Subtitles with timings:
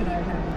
[0.00, 0.50] today I have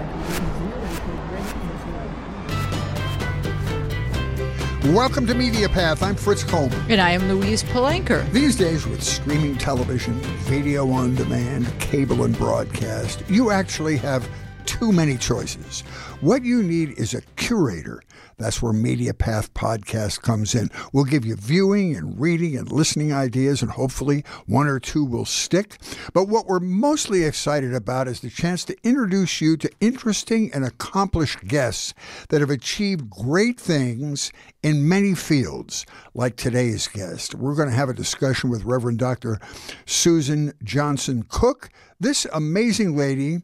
[4.94, 6.04] Welcome to Media Path.
[6.04, 6.80] I'm Fritz Coleman.
[6.90, 8.30] And I am Louise Palanker.
[8.32, 10.14] These days, with streaming television,
[10.46, 14.28] video on demand, cable, and broadcast, you actually have
[14.66, 15.82] too many choices.
[16.22, 18.02] What you need is a curator
[18.38, 20.70] that's where Media Path Podcast comes in.
[20.92, 25.26] We'll give you viewing and reading and listening ideas, and hopefully one or two will
[25.26, 25.78] stick.
[26.14, 30.66] But what we're mostly excited about is the chance to introduce you to interesting and
[30.66, 31.94] accomplished guests
[32.30, 37.36] that have achieved great things in many fields, like today's guest.
[37.36, 39.40] We're going to have a discussion with Reverend Dr.
[39.86, 41.70] Susan Johnson Cook.
[42.00, 43.44] This amazing lady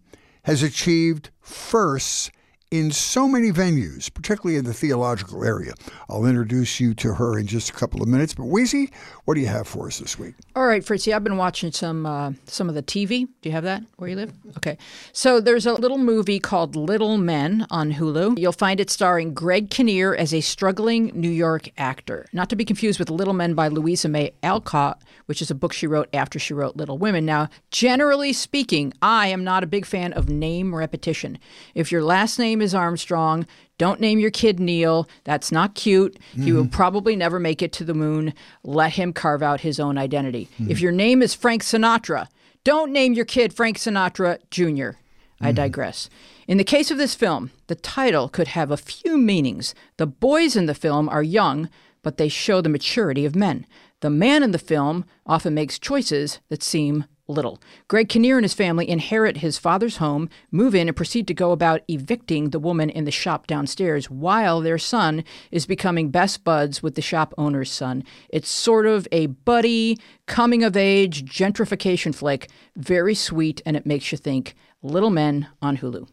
[0.49, 2.31] has achieved firsts
[2.71, 5.73] in so many venues, particularly in the theological area.
[6.07, 8.35] I'll introduce you to her in just a couple of minutes.
[8.35, 8.91] But Weezy,
[9.25, 10.35] what do you have for us this week?
[10.55, 13.27] All right, Fritzy, I've been watching some uh, some of the TV.
[13.41, 14.33] Do you have that where you live?
[14.57, 14.77] Okay.
[15.13, 18.37] So there's a little movie called Little Men on Hulu.
[18.37, 22.27] You'll find it starring Greg Kinnear as a struggling New York actor.
[22.33, 25.73] Not to be confused with Little Men by Louisa May Alcott, which is a book
[25.73, 27.25] she wrote after she wrote Little Women.
[27.25, 31.39] Now, generally speaking, I am not a big fan of name repetition.
[31.73, 33.47] If your last name name is Armstrong.
[33.77, 35.07] Don't name your kid Neil.
[35.23, 36.19] That's not cute.
[36.31, 36.43] Mm-hmm.
[36.43, 36.71] He will mm-hmm.
[36.71, 38.33] probably never make it to the moon.
[38.63, 40.49] Let him carve out his own identity.
[40.55, 40.69] Mm-hmm.
[40.71, 42.27] If your name is Frank Sinatra,
[42.65, 44.65] don't name your kid Frank Sinatra Jr.
[44.67, 45.45] Mm-hmm.
[45.45, 46.09] I digress.
[46.49, 49.73] In the case of this film, the title could have a few meanings.
[49.95, 51.69] The boys in the film are young,
[52.03, 53.65] but they show the maturity of men.
[54.01, 57.61] The man in the film often makes choices that seem little.
[57.87, 61.51] Greg Kinnear and his family inherit his father's home, move in, and proceed to go
[61.51, 66.83] about evicting the woman in the shop downstairs while their son is becoming best buds
[66.83, 68.03] with the shop owner's son.
[68.29, 72.49] It's sort of a buddy, coming of age gentrification flick.
[72.75, 74.55] Very sweet, and it makes you think.
[74.81, 76.07] Little Men on Hulu.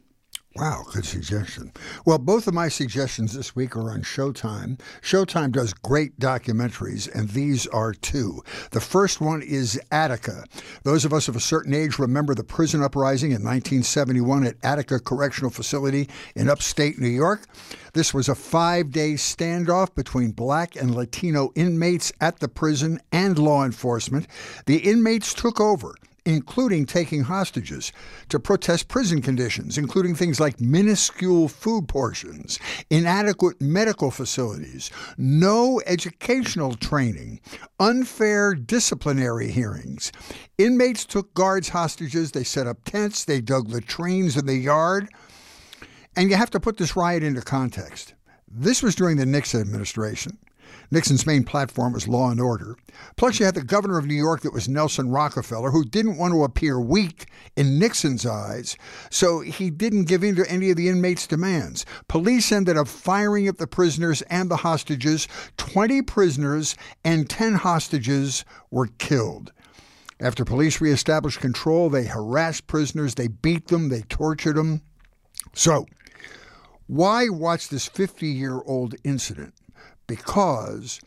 [0.58, 1.70] Wow, good suggestion.
[2.06, 4.80] Well, both of my suggestions this week are on Showtime.
[5.02, 8.42] Showtime does great documentaries, and these are two.
[8.70, 10.44] The first one is Attica.
[10.82, 14.98] Those of us of a certain age remember the prison uprising in 1971 at Attica
[14.98, 17.46] Correctional Facility in upstate New York.
[17.92, 23.38] This was a five day standoff between black and Latino inmates at the prison and
[23.38, 24.26] law enforcement.
[24.64, 27.92] The inmates took over including taking hostages,
[28.28, 32.58] to protest prison conditions, including things like minuscule food portions,
[32.90, 37.40] inadequate medical facilities, no educational training,
[37.78, 40.10] unfair disciplinary hearings.
[40.58, 45.08] Inmates took guards hostages, they set up tents, they dug latrines in the yard.
[46.16, 48.14] And you have to put this riot into context.
[48.50, 50.38] This was during the Nixon administration.
[50.90, 52.76] Nixon's main platform was law and order.
[53.16, 56.32] Plus, you had the governor of New York that was Nelson Rockefeller, who didn't want
[56.32, 58.76] to appear weak in Nixon's eyes,
[59.10, 61.84] so he didn't give in to any of the inmates' demands.
[62.08, 65.26] Police ended up firing at the prisoners and the hostages.
[65.56, 69.52] 20 prisoners and 10 hostages were killed.
[70.18, 74.80] After police reestablished control, they harassed prisoners, they beat them, they tortured them.
[75.52, 75.86] So,
[76.86, 79.54] why watch this 50 year old incident?
[80.06, 81.00] Because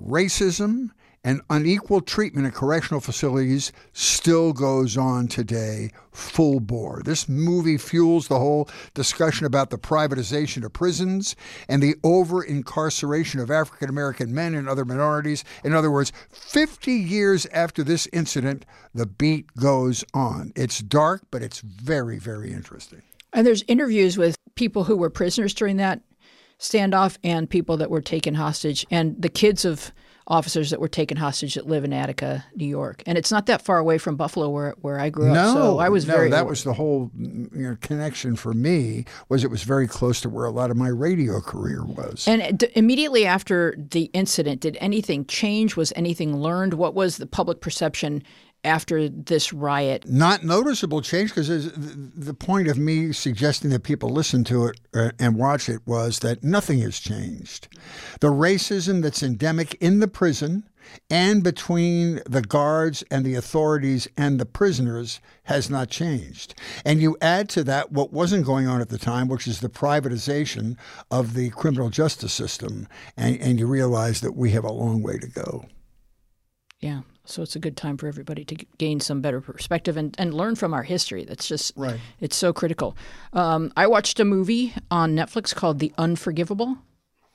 [0.00, 0.90] racism
[1.26, 7.02] and unequal treatment in correctional facilities still goes on today full bore.
[7.04, 11.34] This movie fuels the whole discussion about the privatization of prisons
[11.68, 15.42] and the over incarceration of African American men and other minorities.
[15.64, 20.52] In other words, 50 years after this incident, the beat goes on.
[20.54, 23.02] It's dark, but it's very, very interesting.
[23.32, 26.02] And there's interviews with people who were prisoners during that
[26.58, 29.92] standoff and people that were taken hostage and the kids of
[30.28, 33.02] officers that were taken hostage that live in Attica, New York.
[33.06, 35.54] And it's not that far away from Buffalo where, where I grew no, up.
[35.54, 39.04] So I was no, very that was the whole mm, you know, connection for me
[39.28, 42.26] was it was very close to where a lot of my radio career was.
[42.26, 45.76] And d- immediately after the incident, did anything change?
[45.76, 46.74] Was anything learned?
[46.74, 48.22] What was the public perception
[48.64, 50.08] after this riot?
[50.08, 55.10] Not noticeable change because the point of me suggesting that people listen to it uh,
[55.18, 57.68] and watch it was that nothing has changed.
[58.20, 60.68] The racism that's endemic in the prison
[61.10, 66.54] and between the guards and the authorities and the prisoners has not changed.
[66.84, 69.68] And you add to that what wasn't going on at the time, which is the
[69.68, 70.76] privatization
[71.10, 75.18] of the criminal justice system, and, and you realize that we have a long way
[75.18, 75.66] to go.
[76.80, 77.02] Yeah.
[77.26, 80.54] So it's a good time for everybody to gain some better perspective and, and learn
[80.54, 81.24] from our history.
[81.24, 82.00] That's just right.
[82.20, 82.96] It's so critical.
[83.32, 86.78] Um, I watched a movie on Netflix called The Unforgivable.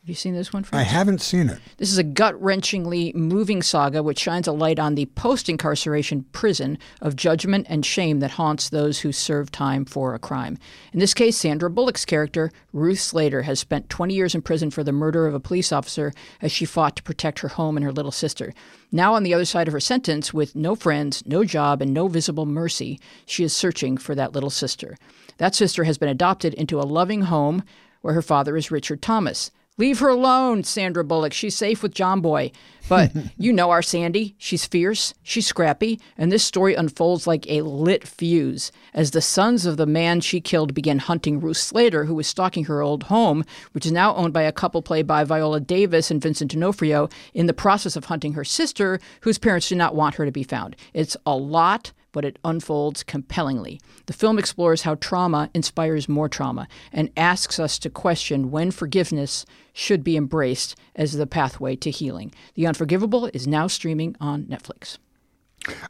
[0.01, 0.65] Have you seen this one?
[0.71, 1.59] I haven't seen it.
[1.77, 6.24] This is a gut wrenchingly moving saga which shines a light on the post incarceration
[6.31, 10.57] prison of judgment and shame that haunts those who serve time for a crime.
[10.92, 14.83] In this case, Sandra Bullock's character, Ruth Slater, has spent 20 years in prison for
[14.83, 17.92] the murder of a police officer as she fought to protect her home and her
[17.92, 18.56] little sister.
[18.92, 22.07] Now, on the other side of her sentence, with no friends, no job, and no
[22.07, 24.98] visible mercy, she is searching for that little sister.
[25.38, 27.62] That sister has been adopted into a loving home
[28.01, 29.51] where her father is Richard Thomas.
[29.81, 31.33] Leave her alone, Sandra Bullock.
[31.33, 32.51] She's safe with John Boy.
[32.87, 34.35] But you know our Sandy.
[34.37, 39.65] She's fierce, she's scrappy, and this story unfolds like a lit fuse as the sons
[39.65, 43.43] of the man she killed begin hunting Ruth Slater, who was stalking her old home,
[43.71, 47.47] which is now owned by a couple played by Viola Davis and Vincent D'Onofrio, in
[47.47, 50.75] the process of hunting her sister, whose parents do not want her to be found.
[50.93, 53.79] It's a lot but it unfolds compellingly.
[54.05, 59.45] The film explores how trauma inspires more trauma and asks us to question when forgiveness
[59.73, 62.33] should be embraced as the pathway to healing.
[62.56, 64.97] The Unforgivable is now streaming on Netflix.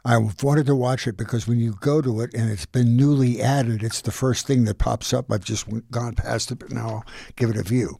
[0.04, 3.40] I wanted to watch it because when you go to it and it's been newly
[3.40, 5.32] added, it's the first thing that pops up.
[5.32, 7.98] I've just gone past it, but now I'll give it a view.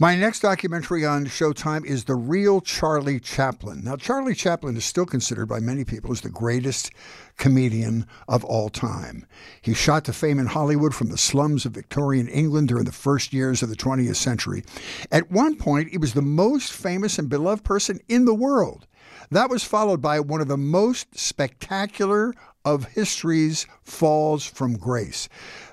[0.00, 3.84] My next documentary on Showtime is The Real Charlie Chaplin.
[3.84, 6.90] Now, Charlie Chaplin is still considered by many people as the greatest
[7.36, 9.26] comedian of all time.
[9.62, 13.32] He shot to fame in Hollywood from the slums of Victorian England during the first
[13.32, 14.64] years of the 20th century.
[15.12, 18.88] At one point, he was the most famous and beloved person in the world.
[19.30, 22.32] That was followed by one of the most spectacular
[22.64, 25.28] of history's falls from grace.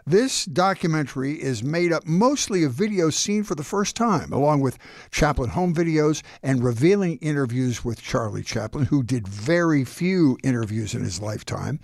[0.06, 4.78] This documentary is made up mostly of videos seen for the first time, along with
[5.12, 11.06] Chaplin home videos and revealing interviews with Charlie Chaplin, who did very few interviews in
[11.06, 11.80] his lifetime.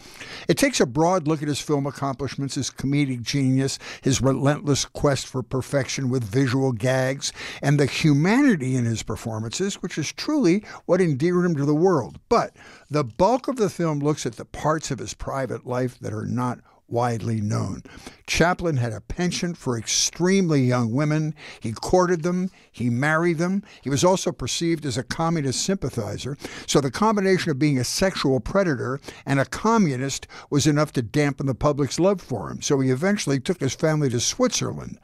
[0.50, 5.26] It takes a broad look at his film accomplishments, his comedic genius, his relentless quest
[5.26, 7.32] for perfection with visual gags,
[7.62, 12.20] and the humanity in his performances, which is truly what endeared him to the world.
[12.28, 12.54] But
[12.90, 16.19] the bulk of the film looks at the parts of his private life that are
[16.26, 17.84] not widely known.
[18.28, 21.36] Chaplin had a penchant for extremely young women.
[21.60, 23.64] He courted them, he married them.
[23.82, 26.38] He was also perceived as a communist sympathizer.
[26.66, 31.46] So the combination of being a sexual predator and a communist was enough to dampen
[31.46, 32.62] the public's love for him.
[32.62, 35.00] So he eventually took his family to Switzerland.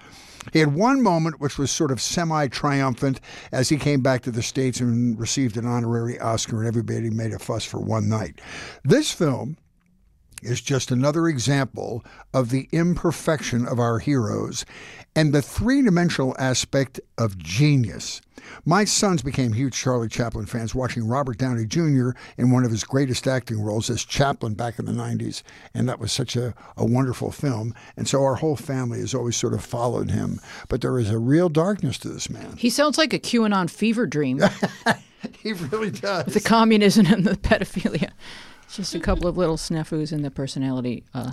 [0.53, 3.19] He had one moment which was sort of semi triumphant
[3.51, 7.33] as he came back to the States and received an honorary Oscar, and everybody made
[7.33, 8.41] a fuss for one night.
[8.83, 9.57] This film
[10.45, 12.03] is just another example
[12.33, 14.65] of the imperfection of our heroes
[15.15, 18.21] and the three dimensional aspect of genius.
[18.65, 22.09] My sons became huge Charlie Chaplin fans watching Robert Downey Jr.
[22.37, 25.41] in one of his greatest acting roles as Chaplin back in the 90s.
[25.73, 27.73] And that was such a, a wonderful film.
[27.97, 30.39] And so our whole family has always sort of followed him.
[30.67, 32.57] But there is a real darkness to this man.
[32.57, 34.41] He sounds like a QAnon fever dream.
[35.39, 36.33] he really does.
[36.33, 38.11] The communism and the pedophilia.
[38.75, 41.31] Just a couple of little snafus in the personality uh,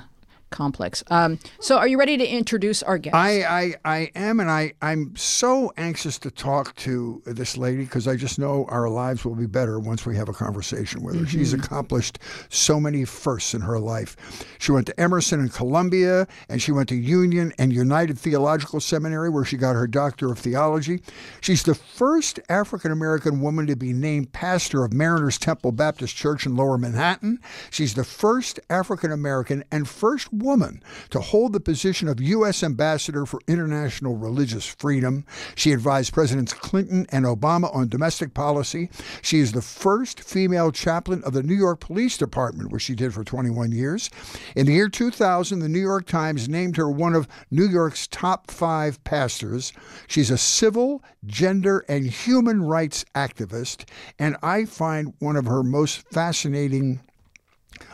[0.52, 1.02] complex.
[1.08, 3.16] Um, so, are you ready to introduce our guest?
[3.16, 8.06] I, I, I am, and I, I'm so anxious to talk to this lady because
[8.06, 11.22] I just know our lives will be better once we have a conversation with her.
[11.22, 11.38] Mm-hmm.
[11.38, 12.18] She's accomplished
[12.48, 14.16] so many firsts in her life.
[14.58, 19.30] She went to Emerson and Columbia, and she went to Union and United Theological Seminary,
[19.30, 21.00] where she got her Doctor of Theology.
[21.40, 26.46] She's the first African American woman to be named pastor of Mariners Temple Baptist Church
[26.46, 27.38] in Lower Manhattan.
[27.70, 32.62] She's the first African American and first woman to hold the position of U.S.
[32.62, 35.24] Ambassador for International Religious Freedom.
[35.54, 38.90] She advised Presidents Clinton and Obama on domestic policy.
[39.22, 43.14] She is the first female chaplain of the New York Police Department, where she did
[43.14, 44.10] for 21 years.
[44.56, 48.50] In the year 2000, the New York Times named her one of New York's top
[48.50, 49.72] five pastors.
[50.06, 53.84] She's a civil, gender, and human rights activist,
[54.18, 57.00] and I find one of her most fascinating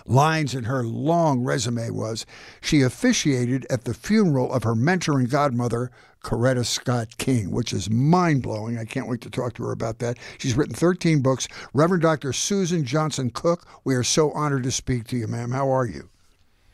[0.06, 2.26] lines in her long resume was
[2.60, 5.90] she officiated at the funeral of her mentor and godmother,
[6.22, 8.78] Coretta Scott King, which is mind blowing.
[8.78, 10.18] I can't wait to talk to her about that.
[10.38, 11.48] She's written 13 books.
[11.72, 12.32] Reverend Dr.
[12.32, 15.50] Susan Johnson Cook, we are so honored to speak to you, ma'am.
[15.52, 16.08] How are you?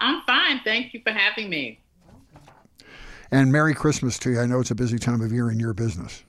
[0.01, 0.61] I'm fine.
[0.65, 1.81] Thank you for having me.
[3.31, 4.41] And Merry Christmas to you.
[4.41, 6.23] I know it's a busy time of year in your business.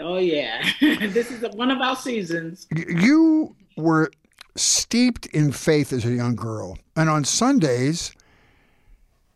[0.00, 0.62] Oh, yeah.
[0.80, 2.66] this is one of our seasons.
[2.70, 4.10] You were
[4.56, 6.78] steeped in faith as a young girl.
[6.96, 8.12] And on Sundays,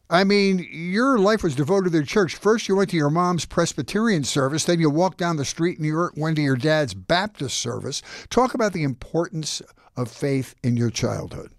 [0.08, 2.36] I mean, your life was devoted to the church.
[2.36, 4.64] First, you went to your mom's Presbyterian service.
[4.64, 8.02] Then you walked down the street and you went to your dad's Baptist service.
[8.30, 9.62] Talk about the importance
[9.96, 11.50] of faith in your childhood.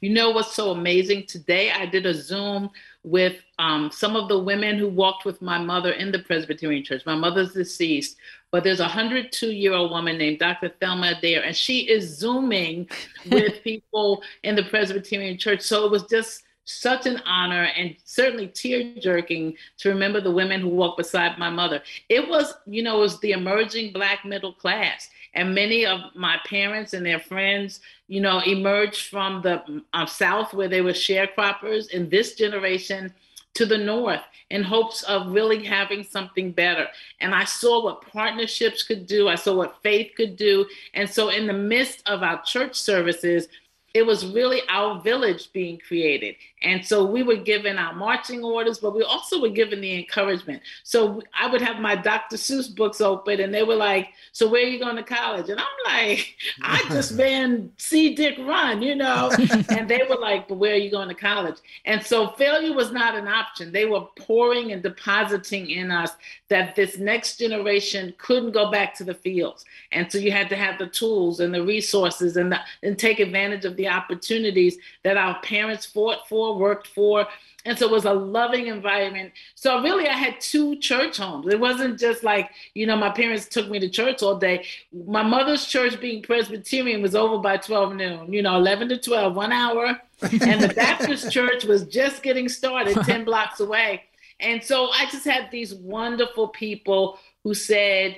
[0.00, 1.26] You know what's so amazing?
[1.26, 2.70] Today I did a Zoom
[3.06, 7.06] with um, some of the women who walked with my mother in the Presbyterian Church.
[7.06, 8.16] My mother's deceased,
[8.50, 10.72] but there's a 102 year old woman named Dr.
[10.80, 12.88] Thelma Adair, and she is Zooming
[13.30, 15.62] with people in the Presbyterian Church.
[15.62, 20.60] So it was just such an honor and certainly tear jerking to remember the women
[20.60, 21.80] who walked beside my mother.
[22.08, 25.08] It was, you know, it was the emerging Black middle class.
[25.32, 30.52] And many of my parents and their friends, you know, emerged from the uh, South
[30.52, 33.14] where they were sharecroppers in this generation
[33.54, 36.86] to the North in hopes of really having something better.
[37.20, 40.66] And I saw what partnerships could do, I saw what faith could do.
[40.94, 43.48] And so, in the midst of our church services,
[43.96, 46.36] it was really our village being created.
[46.60, 50.62] And so we were given our marching orders, but we also were given the encouragement.
[50.84, 52.36] So I would have my Dr.
[52.36, 55.48] Seuss books open and they were like, So where are you going to college?
[55.48, 59.30] And I'm like, I just ran see Dick run, you know?
[59.70, 61.56] and they were like, But where are you going to college?
[61.86, 63.72] And so failure was not an option.
[63.72, 66.10] They were pouring and depositing in us
[66.48, 69.64] that this next generation couldn't go back to the fields.
[69.92, 73.20] And so you had to have the tools and the resources and, the, and take
[73.20, 77.26] advantage of the opportunities that our parents fought for, worked for.
[77.64, 79.32] And so it was a loving environment.
[79.54, 81.52] So really, I had two church homes.
[81.52, 84.64] It wasn't just like, you know, my parents took me to church all day.
[85.06, 89.34] My mother's church, being Presbyterian, was over by 12 noon, you know, 11 to 12,
[89.34, 90.00] one hour.
[90.22, 94.04] and the Baptist church was just getting started 10 blocks away.
[94.40, 98.16] And so I just had these wonderful people who said,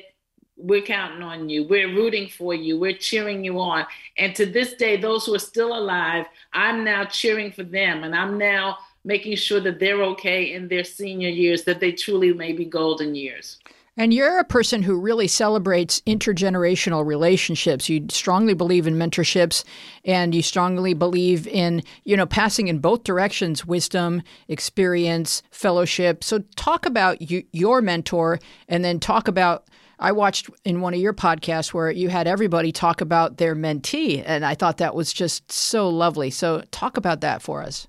[0.58, 1.64] we're counting on you.
[1.64, 2.78] We're rooting for you.
[2.78, 3.86] We're cheering you on.
[4.16, 8.04] And to this day, those who are still alive, I'm now cheering for them.
[8.04, 12.32] And I'm now making sure that they're okay in their senior years, that they truly
[12.32, 13.58] may be golden years.
[13.98, 17.88] And you're a person who really celebrates intergenerational relationships.
[17.88, 19.64] You strongly believe in mentorships
[20.04, 26.22] and you strongly believe in, you know, passing in both directions, wisdom, experience, fellowship.
[26.22, 28.38] So talk about you, your mentor
[28.68, 29.66] and then talk about
[29.98, 34.22] I watched in one of your podcasts where you had everybody talk about their mentee,
[34.24, 36.30] and I thought that was just so lovely.
[36.30, 37.88] So, talk about that for us.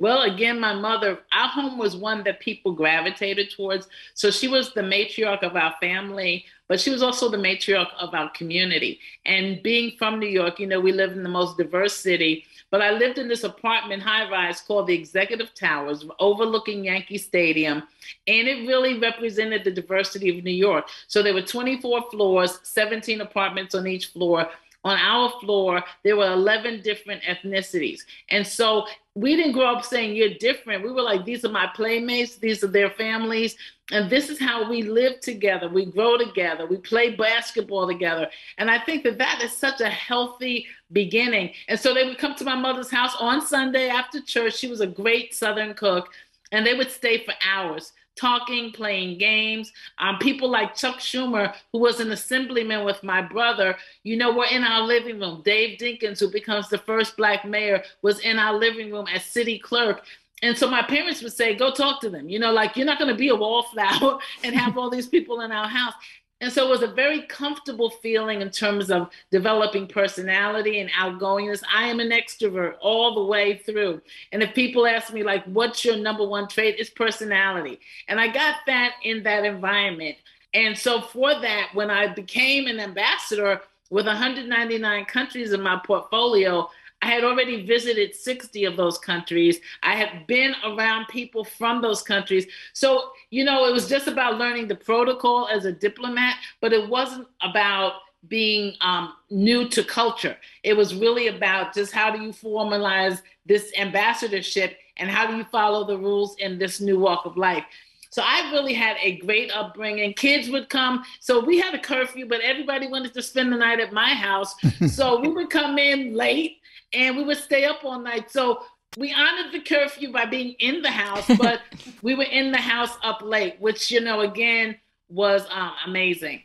[0.00, 3.86] Well, again, my mother, our home was one that people gravitated towards.
[4.14, 8.14] So she was the matriarch of our family, but she was also the matriarch of
[8.14, 8.98] our community.
[9.26, 12.46] And being from New York, you know, we live in the most diverse city.
[12.70, 17.82] But I lived in this apartment high rise called the Executive Towers, overlooking Yankee Stadium.
[18.26, 20.86] And it really represented the diversity of New York.
[21.08, 24.48] So there were 24 floors, 17 apartments on each floor
[24.84, 28.00] on our floor, there were 11 different ethnicities.
[28.30, 30.84] And so we didn't grow up saying you're different.
[30.84, 33.56] We were like, these are my playmates, these are their families.
[33.92, 35.68] And this is how we live together.
[35.68, 36.66] We grow together.
[36.66, 38.28] We play basketball together.
[38.56, 41.52] And I think that that is such a healthy beginning.
[41.68, 44.56] And so they would come to my mother's house on Sunday after church.
[44.56, 46.08] She was a great Southern cook.
[46.52, 49.72] And they would stay for hours talking, playing games.
[49.98, 54.46] Um, people like Chuck Schumer, who was an assemblyman with my brother, you know, were
[54.50, 55.42] in our living room.
[55.44, 59.58] Dave Dinkins, who becomes the first black mayor, was in our living room as city
[59.58, 60.04] clerk.
[60.42, 62.28] And so my parents would say, go talk to them.
[62.28, 65.40] You know, like you're not going to be a wallflower and have all these people
[65.42, 65.94] in our house.
[66.40, 71.62] And so it was a very comfortable feeling in terms of developing personality and outgoingness.
[71.72, 74.00] I am an extrovert all the way through.
[74.32, 76.76] And if people ask me, like, what's your number one trait?
[76.78, 77.78] It's personality.
[78.08, 80.16] And I got that in that environment.
[80.54, 86.70] And so for that, when I became an ambassador with 199 countries in my portfolio,
[87.02, 89.60] I had already visited 60 of those countries.
[89.82, 92.46] I had been around people from those countries.
[92.74, 96.88] So, you know, it was just about learning the protocol as a diplomat, but it
[96.88, 97.94] wasn't about
[98.28, 100.36] being um, new to culture.
[100.62, 105.44] It was really about just how do you formalize this ambassadorship and how do you
[105.44, 107.64] follow the rules in this new walk of life.
[108.10, 110.12] So I really had a great upbringing.
[110.14, 111.04] Kids would come.
[111.20, 114.54] So we had a curfew, but everybody wanted to spend the night at my house.
[114.88, 116.59] so we would come in late
[116.92, 118.30] and we would stay up all night.
[118.30, 118.62] So
[118.96, 121.60] we honored the curfew by being in the house, but
[122.02, 124.76] we were in the house up late, which, you know, again,
[125.08, 126.42] was um, amazing.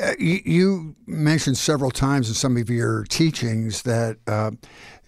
[0.00, 4.52] Uh, you, you, mentioned several times in some of your teachings that uh,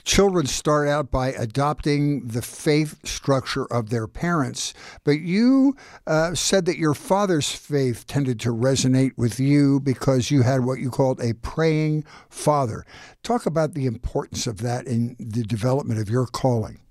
[0.05, 6.65] children start out by adopting the faith structure of their parents, but you uh, said
[6.67, 11.21] that your father's faith tended to resonate with you because you had what you called
[11.21, 12.85] a praying father.
[13.23, 16.82] Talk about the importance of that in the development of your calling.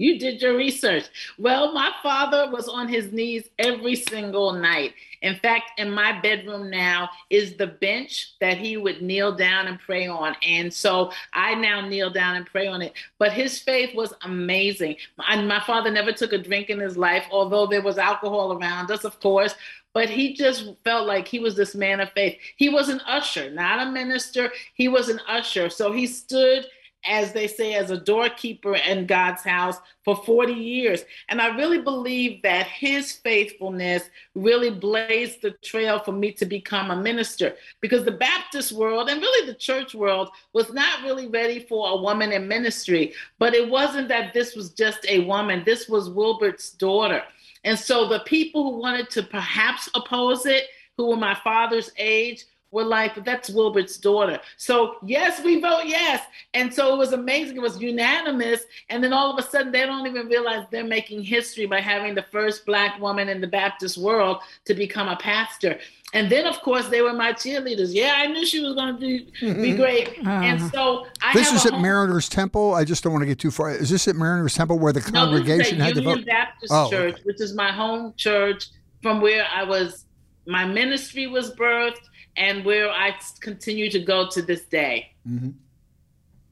[0.00, 1.04] You did your research.
[1.36, 4.94] Well, my father was on his knees every single night.
[5.20, 9.78] In fact, in my bedroom now is the bench that he would kneel down and
[9.78, 10.36] pray on.
[10.42, 12.94] And so I now kneel down and pray on it.
[13.18, 14.96] But his faith was amazing.
[15.18, 18.90] My, my father never took a drink in his life, although there was alcohol around
[18.90, 19.54] us, of course
[19.92, 22.38] but he just felt like he was this man of faith.
[22.56, 24.52] He was an usher, not a minister.
[24.74, 25.68] He was an usher.
[25.68, 26.64] So he stood
[27.04, 31.04] as they say, as a doorkeeper in God's house for 40 years.
[31.28, 36.90] And I really believe that his faithfulness really blazed the trail for me to become
[36.90, 41.60] a minister because the Baptist world and really the church world was not really ready
[41.60, 43.14] for a woman in ministry.
[43.38, 47.22] But it wasn't that this was just a woman, this was Wilbert's daughter.
[47.64, 50.64] And so the people who wanted to perhaps oppose it,
[50.96, 54.38] who were my father's age, were like, that's Wilbert's daughter.
[54.56, 56.22] So, yes, we vote yes.
[56.54, 57.56] And so it was amazing.
[57.56, 58.62] It was unanimous.
[58.88, 62.14] And then all of a sudden, they don't even realize they're making history by having
[62.14, 65.78] the first Black woman in the Baptist world to become a pastor.
[66.12, 67.94] And then, of course, they were my cheerleaders.
[67.94, 69.76] Yeah, I knew she was going to be, mm-hmm.
[69.76, 70.18] great.
[70.26, 71.82] Uh, and so I This is at home.
[71.82, 72.74] Mariners Temple.
[72.74, 73.70] I just don't want to get too far.
[73.70, 76.26] Is this at Mariners Temple where the congregation no, had Union to vote?
[76.26, 77.22] Baptist oh, Church, okay.
[77.24, 78.68] which is my home church
[79.02, 80.06] from where I was,
[80.46, 82.00] my ministry was birthed
[82.40, 85.12] and where I continue to go to this day.
[85.28, 85.50] Mm-hmm.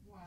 [0.07, 0.17] Wow.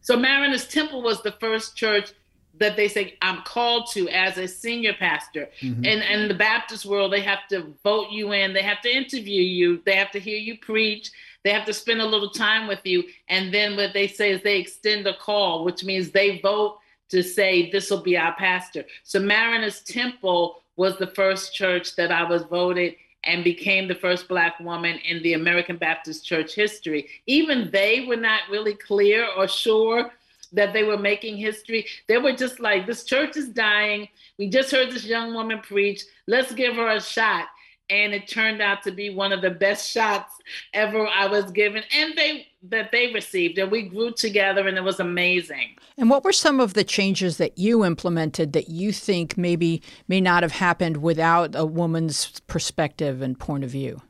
[0.00, 2.12] So Mariners Temple was the first church
[2.60, 5.48] that they say I'm called to as a senior pastor.
[5.60, 5.84] Mm-hmm.
[5.84, 9.42] And and the Baptist world, they have to vote you in, they have to interview
[9.42, 11.10] you, they have to hear you preach,
[11.42, 13.02] they have to spend a little time with you.
[13.28, 17.20] And then what they say is they extend a call, which means they vote to
[17.22, 18.84] say this will be our pastor.
[19.02, 22.94] So Mariners Temple was the first church that I was voted
[23.26, 27.08] and became the first Black woman in the American Baptist Church history.
[27.26, 30.12] Even they were not really clear or sure
[30.52, 31.86] that they were making history.
[32.06, 34.08] They were just like, this church is dying.
[34.38, 36.02] We just heard this young woman preach.
[36.26, 37.48] Let's give her a shot
[37.90, 40.34] and it turned out to be one of the best shots
[40.72, 44.84] ever I was given and they that they received and we grew together and it
[44.84, 45.76] was amazing.
[45.98, 50.20] And what were some of the changes that you implemented that you think maybe may
[50.20, 54.00] not have happened without a woman's perspective and point of view?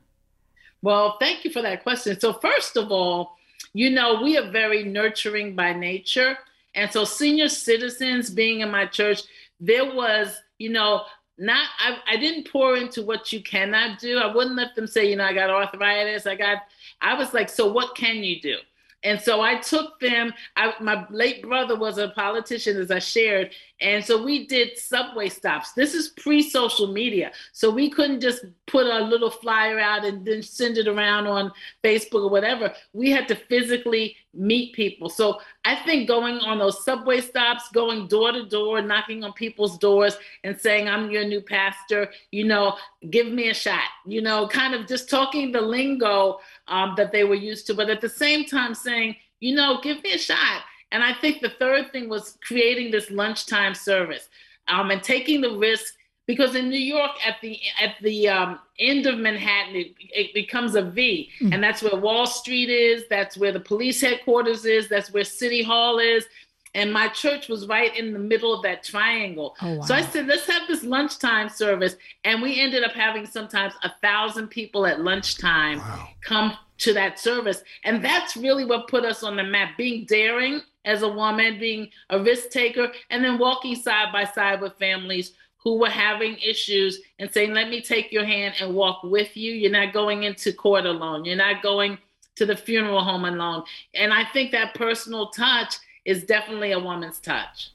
[0.81, 2.19] Well, thank you for that question.
[2.19, 3.35] So first of all,
[3.73, 6.37] you know, we are very nurturing by nature.
[6.75, 9.23] And so senior citizens being in my church,
[9.59, 11.03] there was, you know,
[11.37, 14.17] not I, I didn't pour into what you cannot do.
[14.19, 16.25] I wouldn't let them say, you know, I got arthritis.
[16.25, 16.59] I got
[17.01, 18.57] I was like, so what can you do?
[19.03, 20.33] And so I took them.
[20.55, 23.51] I, my late brother was a politician, as I shared.
[23.81, 25.73] And so we did subway stops.
[25.73, 27.31] This is pre social media.
[27.51, 31.51] So we couldn't just put a little flyer out and then send it around on
[31.83, 32.73] Facebook or whatever.
[32.93, 35.09] We had to physically meet people.
[35.09, 39.77] So I think going on those subway stops, going door to door, knocking on people's
[39.77, 42.77] doors and saying, I'm your new pastor, you know,
[43.09, 47.23] give me a shot, you know, kind of just talking the lingo um, that they
[47.25, 50.63] were used to, but at the same time saying, you know, give me a shot.
[50.95, 54.29] And I think the third thing was creating this lunchtime service
[54.69, 55.93] um, and taking the risk
[56.25, 60.75] because in New York, at the at the um, end of Manhattan, it, it becomes
[60.75, 61.53] a V, mm.
[61.53, 63.03] and that's where Wall Street is.
[63.09, 64.87] That's where the police headquarters is.
[64.87, 66.25] That's where City Hall is.
[66.73, 69.57] And my church was right in the middle of that triangle.
[69.61, 69.81] Oh, wow.
[69.81, 71.97] So I said, let's have this lunchtime service.
[72.23, 76.09] And we ended up having sometimes a thousand people at lunchtime wow.
[76.21, 77.63] come to that service.
[77.83, 81.89] And that's really what put us on the map being daring as a woman, being
[82.09, 87.01] a risk taker, and then walking side by side with families who were having issues
[87.19, 89.51] and saying, let me take your hand and walk with you.
[89.51, 91.25] You're not going into court alone.
[91.25, 91.97] You're not going
[92.35, 93.63] to the funeral home alone.
[93.95, 97.71] And I think that personal touch is definitely a woman's touch.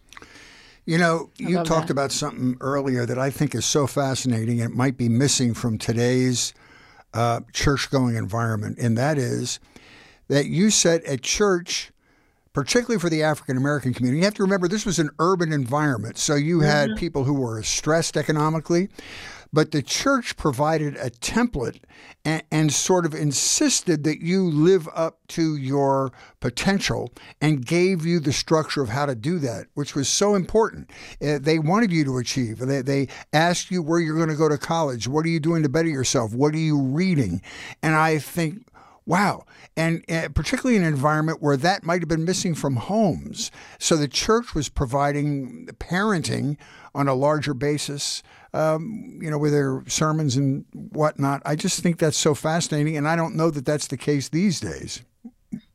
[0.87, 1.91] You know, you talked that.
[1.91, 4.59] about something earlier that I think is so fascinating.
[4.59, 6.55] It might be missing from today's
[7.13, 9.61] uh, church going environment, and that is
[10.29, 11.91] that you said at church,
[12.53, 16.19] particularly for the African American community, you have to remember this was an urban environment.
[16.19, 16.99] So you had mm-hmm.
[16.99, 18.89] people who were stressed economically.
[19.53, 21.81] But the church provided a template
[22.25, 28.21] and, and, sort of insisted that you live up to your potential and gave you
[28.21, 30.91] the structure of how to do that, which was so important.
[31.21, 32.59] Uh, they wanted you to achieve.
[32.59, 35.09] They, they asked you where you're going to go to college.
[35.09, 36.33] What are you doing to better yourself?
[36.33, 37.43] What are you reading?
[37.83, 38.65] And I think
[39.07, 39.45] Wow.
[39.77, 43.51] And uh, particularly in an environment where that might have been missing from homes.
[43.79, 46.57] So the church was providing parenting
[46.95, 51.43] on a larger basis um, you know, with their sermons and whatnot.
[51.45, 54.61] I just think that's so fascinating, and I don't know that that's the case these
[54.61, 55.03] days.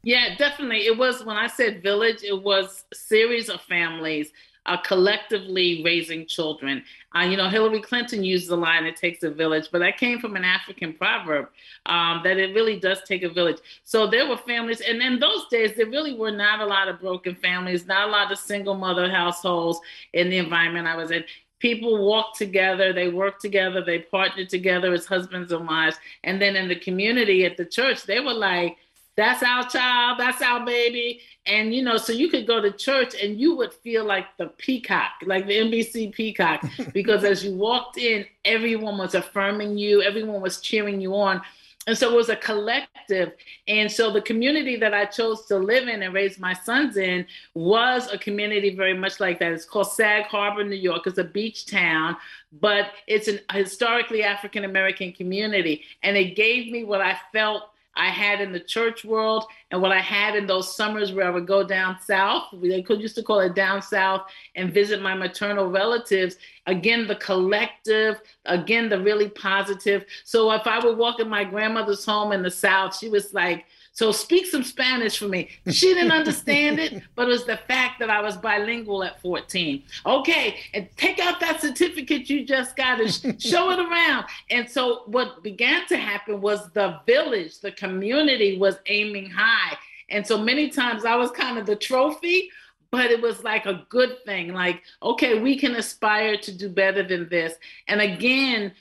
[0.03, 0.85] Yeah, definitely.
[0.85, 4.31] It was when I said village, it was series of families
[4.65, 6.83] uh, collectively raising children.
[7.15, 10.19] Uh, you know, Hillary Clinton used the line, it takes a village, but that came
[10.19, 11.49] from an African proverb
[11.85, 13.57] um, that it really does take a village.
[13.83, 16.99] So there were families, and in those days, there really were not a lot of
[16.99, 19.79] broken families, not a lot of single mother households
[20.13, 21.23] in the environment I was in
[21.59, 25.97] people walked together, they worked together, they partnered together as husbands and wives.
[26.23, 28.77] And then in the community at the church, they were like,
[29.15, 31.21] that's our child, that's our baby.
[31.45, 34.47] And you know, so you could go to church and you would feel like the
[34.47, 40.41] peacock, like the NBC peacock, because as you walked in, everyone was affirming you, everyone
[40.41, 41.41] was cheering you on.
[41.87, 43.33] And so it was a collective.
[43.67, 47.27] And so the community that I chose to live in and raise my sons in
[47.53, 49.51] was a community very much like that.
[49.51, 51.05] It's called Sag Harbor, New York.
[51.05, 52.17] It's a beach town,
[52.59, 55.83] but it's a historically African American community.
[56.01, 59.91] And it gave me what I felt I had in the church world and what
[59.91, 62.43] I had in those summers where I would go down south.
[62.53, 64.23] They could used to call it down south
[64.55, 66.37] and visit my maternal relatives.
[66.67, 70.05] Again, the collective, again, the really positive.
[70.23, 73.65] So if I would walk in my grandmother's home in the south, she was like,
[73.95, 75.49] so speak some Spanish for me.
[75.71, 79.83] She didn't understand it, but it was the fact that I was bilingual at 14.
[80.05, 83.09] Okay, and take out that certificate you just got and
[83.41, 84.25] show it around.
[84.49, 89.77] And so what began to happen was the village, the community was aiming high.
[90.09, 92.49] And so many times I was kind of the trophy,
[92.91, 94.53] but it was like a good thing.
[94.53, 97.53] Like, okay, we can aspire to do better than this.
[97.87, 98.73] And again,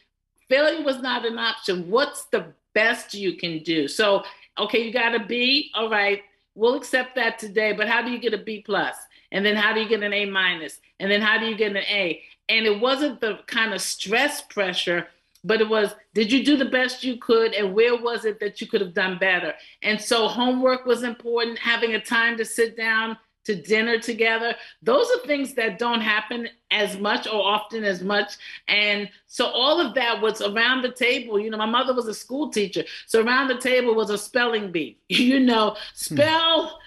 [0.49, 1.89] failure was not an option.
[1.89, 3.87] What's the best you can do?
[3.87, 4.25] So
[4.59, 5.71] okay, you got a B.
[5.75, 6.23] All right,
[6.55, 7.73] we'll accept that today.
[7.73, 8.97] But how do you get a B plus?
[9.33, 10.81] And then how do you get an A minus?
[11.01, 12.23] And then how do you get an A?
[12.49, 15.09] And it wasn't the kind of stress pressure,
[15.43, 18.61] but it was did you do the best you could and where was it that
[18.61, 19.55] you could have done better?
[19.83, 24.55] And so homework was important, having a time to sit down to dinner together.
[24.83, 28.37] Those are things that don't happen as much or often as much.
[28.69, 31.39] And so all of that was around the table.
[31.39, 32.85] You know, my mother was a school teacher.
[33.07, 34.99] So around the table was a spelling bee.
[35.25, 36.79] You know, spell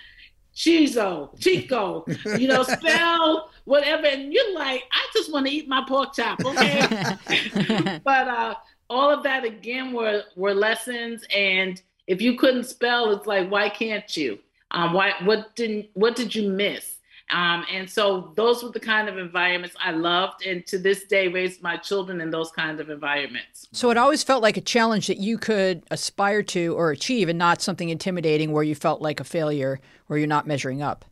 [0.58, 2.06] Chizo, Chico,
[2.38, 4.08] you know, spell whatever.
[4.08, 8.00] And you're like, I just want to eat my pork chop, okay?
[8.04, 8.56] but uh,
[8.90, 11.24] all of that again were were lessons.
[11.36, 14.40] And if you couldn't spell, it's like, why can't you?
[14.72, 16.98] Um, why, what didn't, what did you miss?
[17.30, 21.28] Um, and so those were the kind of environments I loved, and to this day
[21.28, 23.68] raised my children in those kinds of environments.
[23.74, 27.38] So it always felt like a challenge that you could aspire to or achieve, and
[27.38, 31.04] not something intimidating where you felt like a failure or you're not measuring up.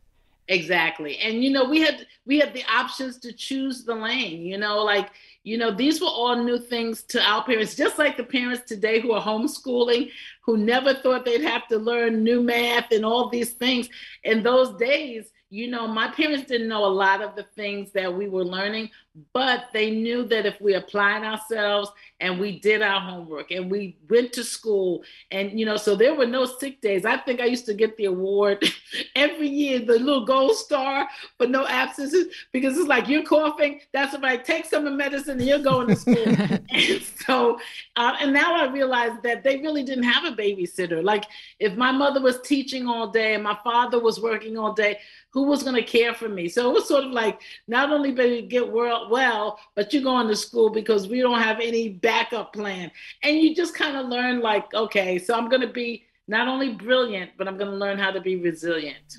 [0.47, 4.41] Exactly, and you know we had we had the options to choose the lane.
[4.41, 5.09] You know, like
[5.45, 8.99] you know, these were all new things to our parents, just like the parents today
[8.99, 10.09] who are homeschooling,
[10.41, 13.87] who never thought they'd have to learn new math and all these things.
[14.23, 18.11] In those days, you know, my parents didn't know a lot of the things that
[18.11, 18.89] we were learning,
[19.33, 23.97] but they knew that if we applied ourselves and we did our homework and we
[24.09, 27.05] went to school and you know so there were no sick days.
[27.05, 28.63] I think i used to get the award
[29.15, 34.17] every year the little gold star but no absences because it's like you're coughing that's
[34.19, 36.15] right take some of medicine and you're going to school.
[36.75, 37.59] And so
[37.95, 41.03] uh, and now i realize that they really didn't have a babysitter.
[41.03, 41.25] Like
[41.59, 44.99] if my mother was teaching all day and my father was working all day
[45.35, 48.11] who was going to care for me so it was sort of like not only
[48.11, 51.89] did you get well, well but you're going to school because we don't have any
[51.89, 52.91] backup plan.
[53.23, 56.73] And you just kind of learn, like, okay, so I'm going to be not only
[56.73, 59.17] brilliant, but I'm going to learn how to be resilient.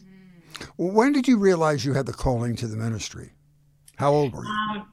[0.76, 3.30] When did you realize you had the calling to the ministry?
[3.96, 4.50] How old were you?
[4.50, 4.88] Um,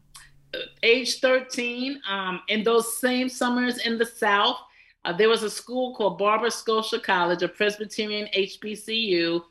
[0.83, 2.01] age 13.
[2.07, 4.57] Um, in those same summers in the South,
[5.05, 9.41] uh, there was a school called Barber-Scotia College, a Presbyterian HBCU.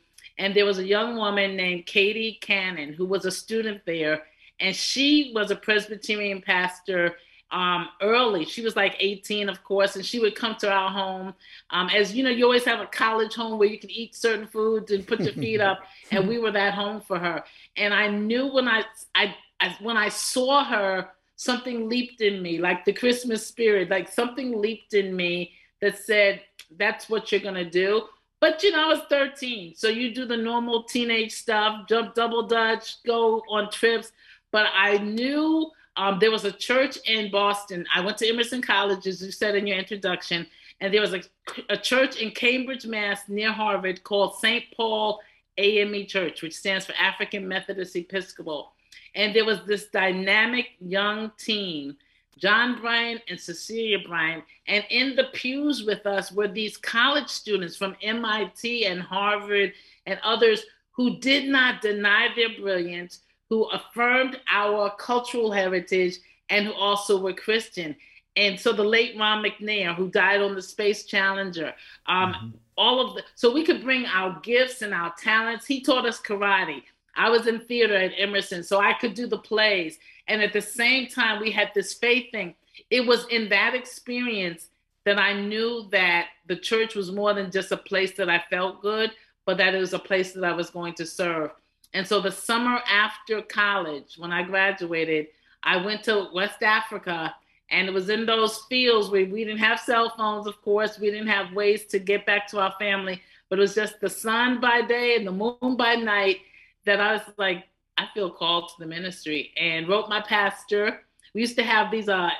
[0.42, 4.24] And there was a young woman named Katie Cannon who was a student there.
[4.58, 7.14] And she was a Presbyterian pastor
[7.52, 8.44] um, early.
[8.44, 11.32] She was like 18, of course, and she would come to our home.
[11.70, 14.48] Um, as you know, you always have a college home where you can eat certain
[14.48, 15.78] foods and put your feet up,
[16.10, 17.44] and we were that home for her.
[17.76, 18.82] And I knew when I,
[19.14, 24.10] I, I when I saw her, something leaped in me, like the Christmas spirit, like
[24.10, 26.40] something leaped in me that said,
[26.76, 28.08] "That's what you're gonna do."
[28.42, 32.42] But you know, I was 13, so you do the normal teenage stuff, jump double
[32.42, 34.10] dutch, go on trips.
[34.50, 37.86] But I knew um, there was a church in Boston.
[37.94, 40.44] I went to Emerson College, as you said in your introduction,
[40.80, 41.22] and there was a,
[41.68, 44.64] a church in Cambridge, Mass, near Harvard, called St.
[44.76, 45.20] Paul
[45.58, 48.72] AME Church, which stands for African Methodist Episcopal.
[49.14, 51.96] And there was this dynamic young team,
[52.38, 54.44] John Bryant and Cecilia Bryant.
[54.66, 59.72] And in the pews with us were these college students from MIT and Harvard
[60.06, 66.18] and others who did not deny their brilliance, who affirmed our cultural heritage
[66.48, 67.96] and who also were Christian.
[68.36, 71.74] And so the late Ron McNair, who died on the Space Challenger,
[72.06, 72.48] um, mm-hmm.
[72.76, 75.66] all of the, so we could bring our gifts and our talents.
[75.66, 76.82] He taught us karate.
[77.14, 79.98] I was in theater at Emerson, so I could do the plays.
[80.28, 82.54] And at the same time, we had this faith thing.
[82.90, 84.68] It was in that experience
[85.04, 88.82] that I knew that the church was more than just a place that I felt
[88.82, 89.10] good,
[89.44, 91.50] but that it was a place that I was going to serve.
[91.94, 95.26] And so the summer after college, when I graduated,
[95.62, 97.34] I went to West Africa
[97.70, 101.10] and it was in those fields where we didn't have cell phones, of course, we
[101.10, 104.60] didn't have ways to get back to our family, but it was just the sun
[104.60, 106.38] by day and the moon by night
[106.84, 107.64] that I was like,
[107.98, 111.00] I feel called to the ministry and wrote my pastor.
[111.34, 112.30] We used to have these uh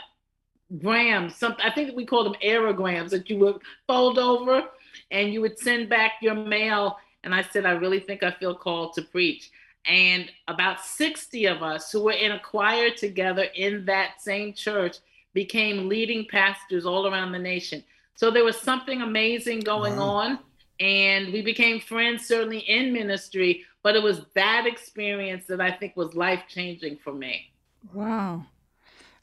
[0.81, 4.65] grams, some I think we called them aerograms that you would fold over
[5.11, 6.97] and you would send back your mail.
[7.25, 9.51] And I said, I really think I feel called to preach.
[9.87, 14.97] And about 60 of us who were in a choir together in that same church
[15.35, 17.83] became leading pastors all around the nation.
[18.15, 20.09] So there was something amazing going wow.
[20.09, 20.39] on.
[20.83, 25.97] And we became friends, certainly in ministry, but it was that experience that I think
[25.97, 27.53] was life changing for me.
[27.95, 28.47] Wow.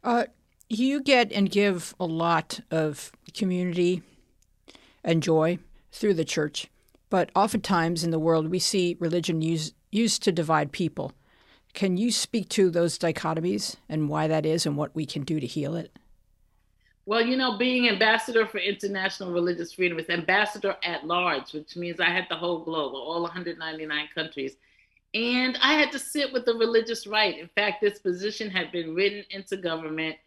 [0.02, 0.26] Uh,
[0.69, 4.02] you get and give a lot of community
[5.04, 5.60] and joy
[5.91, 6.67] through the church,
[7.10, 11.12] but oftentimes in the world we see religion used used to divide people.
[11.74, 15.41] Can you speak to those dichotomies and why that is and what we can do
[15.41, 15.91] to heal it?
[17.10, 22.00] Well, you know, being ambassador for international religious freedom is ambassador at large, which means
[22.00, 24.58] I had the whole globe, all 199 countries.
[25.15, 27.39] And I had to sit with the religious right.
[27.39, 30.17] In fact, this position had been written into government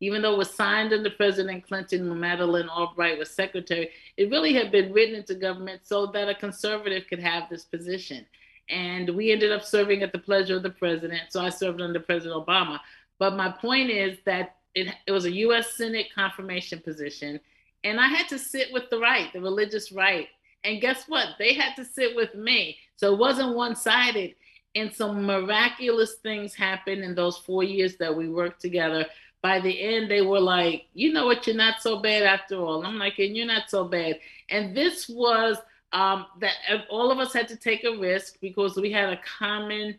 [0.00, 4.52] even though it was signed under President Clinton when Madeleine Albright was secretary, it really
[4.52, 8.26] had been written into government so that a conservative could have this position.
[8.68, 11.30] And we ended up serving at the pleasure of the president.
[11.30, 12.80] So I served under President Obama.
[13.20, 15.74] But my point is that it, it was a U.S.
[15.74, 17.40] Senate confirmation position.
[17.84, 20.28] And I had to sit with the right, the religious right.
[20.64, 21.30] And guess what?
[21.38, 22.76] They had to sit with me.
[22.96, 24.34] So it wasn't one sided.
[24.74, 29.06] And some miraculous things happened in those four years that we worked together
[29.42, 32.86] by the end they were like you know what you're not so bad after all
[32.86, 35.58] i'm like and you're not so bad and this was
[35.94, 36.54] um, that
[36.88, 39.98] all of us had to take a risk because we had a common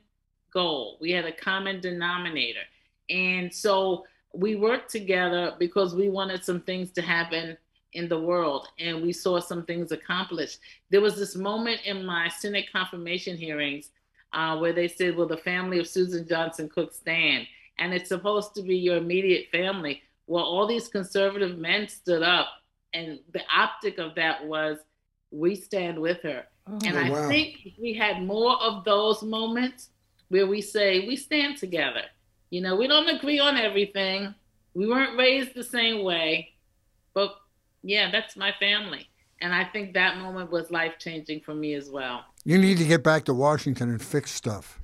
[0.52, 2.62] goal we had a common denominator
[3.10, 7.58] and so we worked together because we wanted some things to happen
[7.94, 12.28] in the world and we saw some things accomplished there was this moment in my
[12.28, 13.90] senate confirmation hearings
[14.34, 17.46] uh, where they said will the family of susan johnson cook stand
[17.80, 20.02] and it's supposed to be your immediate family.
[20.28, 22.48] Well, all these conservative men stood up,
[22.94, 24.78] and the optic of that was,
[25.32, 26.46] we stand with her.
[26.68, 27.28] Oh, and I wow.
[27.28, 29.90] think we had more of those moments
[30.30, 32.04] where we say, we stand together.
[32.54, 34.36] You know, we don't agree on everything.
[34.76, 36.54] We weren't raised the same way,
[37.16, 37.32] but
[37.82, 39.10] yeah, that's my family.
[39.42, 42.26] And I think that moment was life changing for me as well.
[42.46, 44.80] You need to get back to Washington and fix stuff.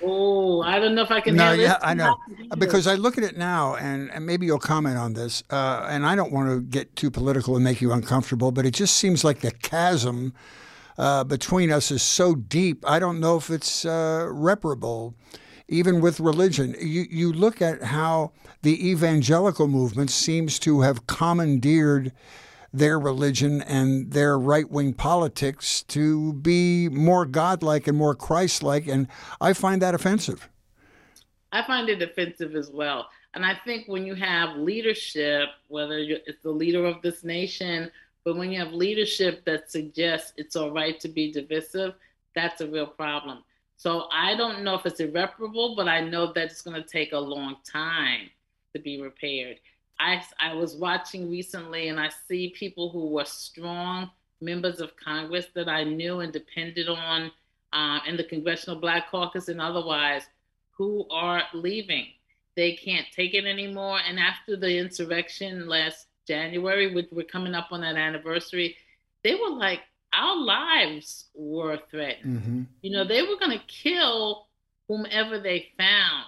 [0.00, 1.34] Oh, I don't know if I can.
[1.34, 2.16] No, yeah, I know
[2.56, 5.42] because I look at it now, and, and maybe you'll comment on this.
[5.50, 8.70] Uh, and I don't want to get too political and make you uncomfortable, but it
[8.72, 10.32] just seems like the chasm
[10.96, 12.88] uh, between us is so deep.
[12.88, 15.16] I don't know if it's uh, reparable,
[15.70, 16.74] even with religion.
[16.78, 22.12] You you look at how the evangelical movement seems to have commandeered
[22.72, 28.86] their religion and their right wing politics to be more godlike and more Christ like.
[28.86, 29.08] And
[29.40, 30.48] I find that offensive.
[31.52, 33.08] I find it offensive as well.
[33.34, 37.90] And I think when you have leadership, whether it's the leader of this nation,
[38.24, 41.94] but when you have leadership that suggests it's all right to be divisive,
[42.34, 43.42] that's a real problem.
[43.80, 47.12] So I don't know if it's irreparable, but I know that it's going to take
[47.12, 48.28] a long time
[48.74, 49.56] to be repaired.
[49.98, 54.10] I, I was watching recently and I see people who were strong
[54.42, 57.32] members of Congress that I knew and depended on
[57.72, 60.24] uh, in the Congressional Black Caucus and otherwise
[60.72, 62.08] who are leaving.
[62.56, 64.00] They can't take it anymore.
[64.06, 68.76] And after the insurrection last January, which we're coming up on that anniversary,
[69.24, 69.80] they were like,
[70.12, 72.40] our lives were threatened.
[72.40, 72.62] Mm-hmm.
[72.82, 74.46] You know, they were going to kill
[74.88, 76.24] whomever they found.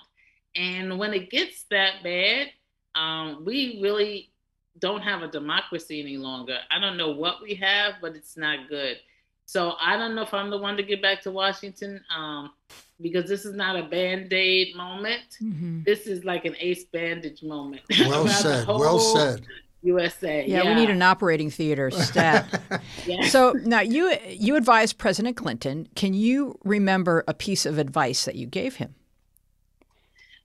[0.55, 2.49] And when it gets that bad,
[2.95, 4.31] um, we really
[4.79, 6.59] don't have a democracy any longer.
[6.71, 8.99] I don't know what we have, but it's not good.
[9.47, 12.53] So I don't know if I'm the one to get back to Washington um,
[13.01, 15.38] because this is not a band aid moment.
[15.42, 15.83] Mm-hmm.
[15.85, 17.83] This is like an ace bandage moment.
[18.01, 18.66] Well said.
[18.66, 19.42] Well said.
[19.83, 20.45] USA.
[20.47, 22.61] Yeah, yeah, we need an operating theater stat.
[23.07, 23.27] yeah.
[23.27, 25.88] So now you you advised President Clinton.
[25.97, 28.95] Can you remember a piece of advice that you gave him?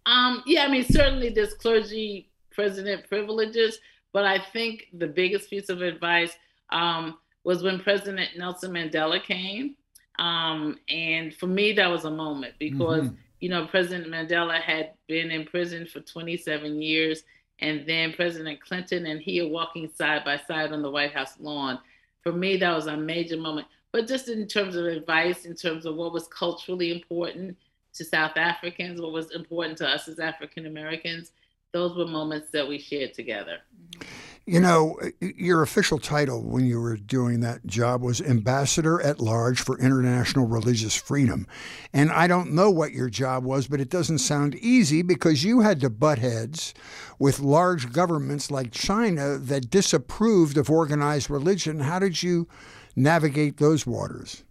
[0.07, 3.79] Um, yeah, I mean, certainly there's clergy president privileges,
[4.13, 6.31] but I think the biggest piece of advice
[6.71, 9.75] um, was when President Nelson Mandela came.
[10.17, 13.15] Um, and for me, that was a moment because, mm-hmm.
[13.41, 17.23] you know, President Mandela had been in prison for 27 years.
[17.59, 21.39] And then President Clinton and he are walking side by side on the White House
[21.39, 21.79] lawn.
[22.21, 23.67] For me, that was a major moment.
[23.91, 27.57] But just in terms of advice, in terms of what was culturally important
[27.93, 31.31] to South Africans, what was important to us as African Americans,
[31.71, 33.59] those were moments that we shared together.
[33.95, 34.16] Mm-hmm.
[34.49, 39.59] You know, your official title when you were doing that job was Ambassador at Large
[39.59, 41.45] for International Religious Freedom.
[41.91, 45.59] And I don't know what your job was, but it doesn't sound easy because you
[45.59, 46.73] had to butt heads
[47.19, 51.81] with large governments like China that disapproved of organized religion.
[51.81, 52.47] How did you
[52.95, 54.45] navigate those waters?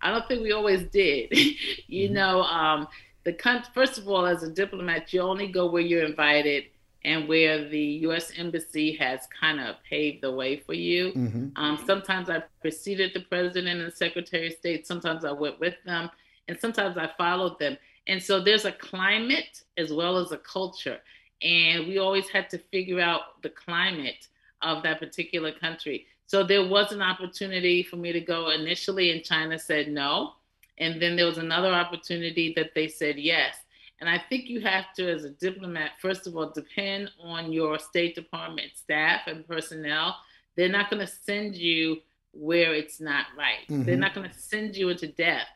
[0.00, 1.36] I don't think we always did.
[1.88, 2.14] you mm-hmm.
[2.14, 2.86] know, um,
[3.24, 3.36] the
[3.74, 6.66] first of all, as a diplomat, you only go where you're invited
[7.08, 8.32] and where the U.S.
[8.36, 11.12] Embassy has kind of paved the way for you.
[11.12, 11.46] Mm-hmm.
[11.56, 14.86] Um, sometimes I preceded the president and the secretary of state.
[14.86, 16.10] Sometimes I went with them,
[16.48, 17.78] and sometimes I followed them.
[18.08, 20.98] And so there's a climate as well as a culture.
[21.40, 24.28] And we always had to figure out the climate
[24.60, 26.04] of that particular country.
[26.26, 30.34] So there was an opportunity for me to go initially, and China said no.
[30.76, 33.56] And then there was another opportunity that they said yes.
[34.00, 37.78] And I think you have to, as a diplomat, first of all, depend on your
[37.78, 40.16] State Department staff and personnel.
[40.56, 41.98] They're not going to send you
[42.32, 43.66] where it's not right.
[43.68, 43.84] Mm-hmm.
[43.84, 45.46] They're not going to send you into death.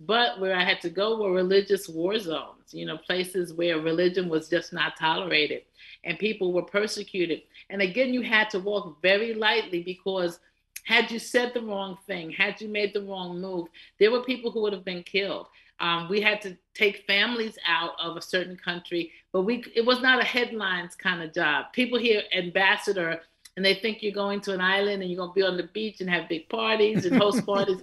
[0.00, 4.28] But where I had to go were religious war zones, you know, places where religion
[4.28, 5.62] was just not tolerated
[6.02, 7.42] and people were persecuted.
[7.70, 10.40] And again, you had to walk very lightly because
[10.84, 14.50] had you said the wrong thing, had you made the wrong move, there were people
[14.50, 15.46] who would have been killed.
[15.80, 20.00] Um, we had to take families out of a certain country, but we it was
[20.00, 21.66] not a headlines kind of job.
[21.72, 23.20] People hear ambassador
[23.56, 25.68] and they think you're going to an island and you're going to be on the
[25.72, 27.82] beach and have big parties and host parties.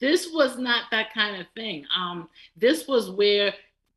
[0.00, 1.84] This was not that kind of thing.
[1.94, 3.52] Um, this was where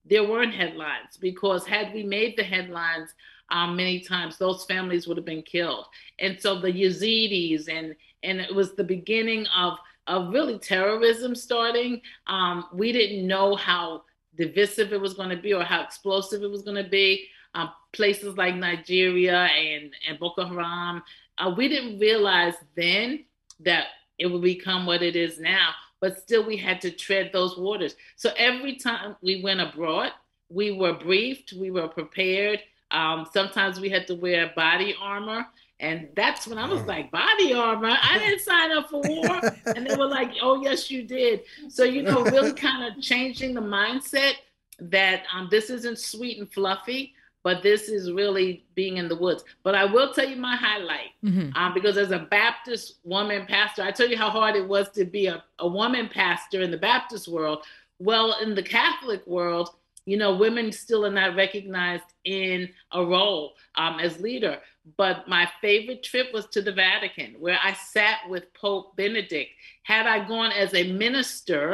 [0.06, 3.14] there weren't headlines because had we made the headlines
[3.50, 5.86] um, many times, those families would have been killed.
[6.20, 12.02] And so the Yazidis and and it was the beginning of of really terrorism starting.
[12.28, 14.04] Um, we didn't know how
[14.36, 17.28] divisive it was going to be or how explosive it was going to be.
[17.56, 21.04] Um, places like Nigeria and, and Boko Haram,
[21.38, 23.26] uh, we didn't realize then
[23.60, 23.88] that
[24.18, 27.96] it would become what it is now, but still we had to tread those waters.
[28.16, 30.12] So every time we went abroad,
[30.50, 32.60] we were briefed, we were prepared.
[32.92, 35.46] Um, sometimes we had to wear body armor.
[35.84, 37.96] And that's when I was like, body armor?
[38.02, 39.42] I didn't sign up for war.
[39.76, 41.42] and they were like, oh, yes, you did.
[41.68, 44.36] So, you know, really kind of changing the mindset
[44.80, 49.44] that um, this isn't sweet and fluffy, but this is really being in the woods.
[49.64, 51.50] But I will tell you my highlight mm-hmm.
[51.58, 55.04] um, because as a Baptist woman pastor, I tell you how hard it was to
[55.04, 57.66] be a, a woman pastor in the Baptist world.
[58.00, 59.72] Well, in the Catholic world,
[60.06, 64.60] you know, women still are not recognized in a role um, as leader.
[64.98, 69.52] But my favorite trip was to the Vatican, where I sat with Pope Benedict.
[69.84, 71.74] Had I gone as a minister,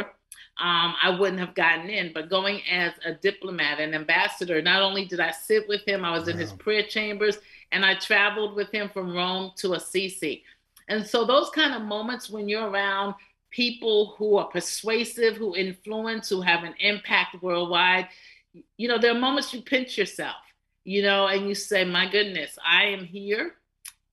[0.60, 2.12] um, I wouldn't have gotten in.
[2.13, 6.12] But going as a diplomat, an ambassador, not only did I sit with him, I
[6.12, 6.34] was wow.
[6.34, 7.39] in his prayer chambers,
[7.72, 10.43] and I traveled with him from Rome to Assisi.
[10.88, 13.15] And so those kind of moments when you're around
[13.52, 18.08] people who are persuasive, who influence, who have an impact worldwide,
[18.78, 20.36] you know, there are moments you pinch yourself
[20.89, 23.54] you know, and you say, my goodness, I am here.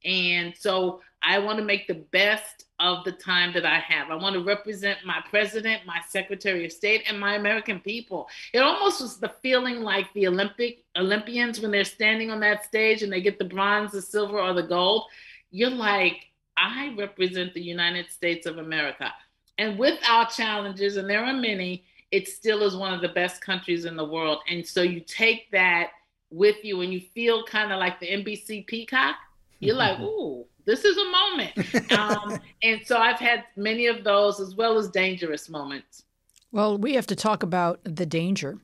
[0.04, 4.10] And so I want to make the best of the time that I have.
[4.10, 8.28] I want to represent my president, my secretary of state, and my American people.
[8.52, 13.02] It almost was the feeling like the Olympic Olympians when they're standing on that stage
[13.02, 15.04] and they get the bronze, the silver, or the gold.
[15.50, 16.26] You're like,
[16.58, 19.10] I represent the United States of America.
[19.56, 23.40] And with our challenges, and there are many, it still is one of the best
[23.40, 24.40] countries in the world.
[24.46, 25.92] And so you take that
[26.30, 29.16] with you and you feel kind of like the NBC peacock,
[29.60, 31.92] you're like, ooh, this is a moment.
[31.98, 36.04] um, and so I've had many of those as well as dangerous moments.
[36.52, 38.58] Well, we have to talk about the danger.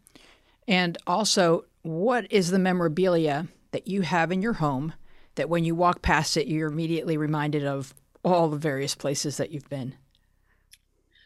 [0.69, 4.93] And also, what is the memorabilia that you have in your home
[5.35, 7.95] that when you walk past it, you're immediately reminded of
[8.25, 9.95] all the various places that you've been?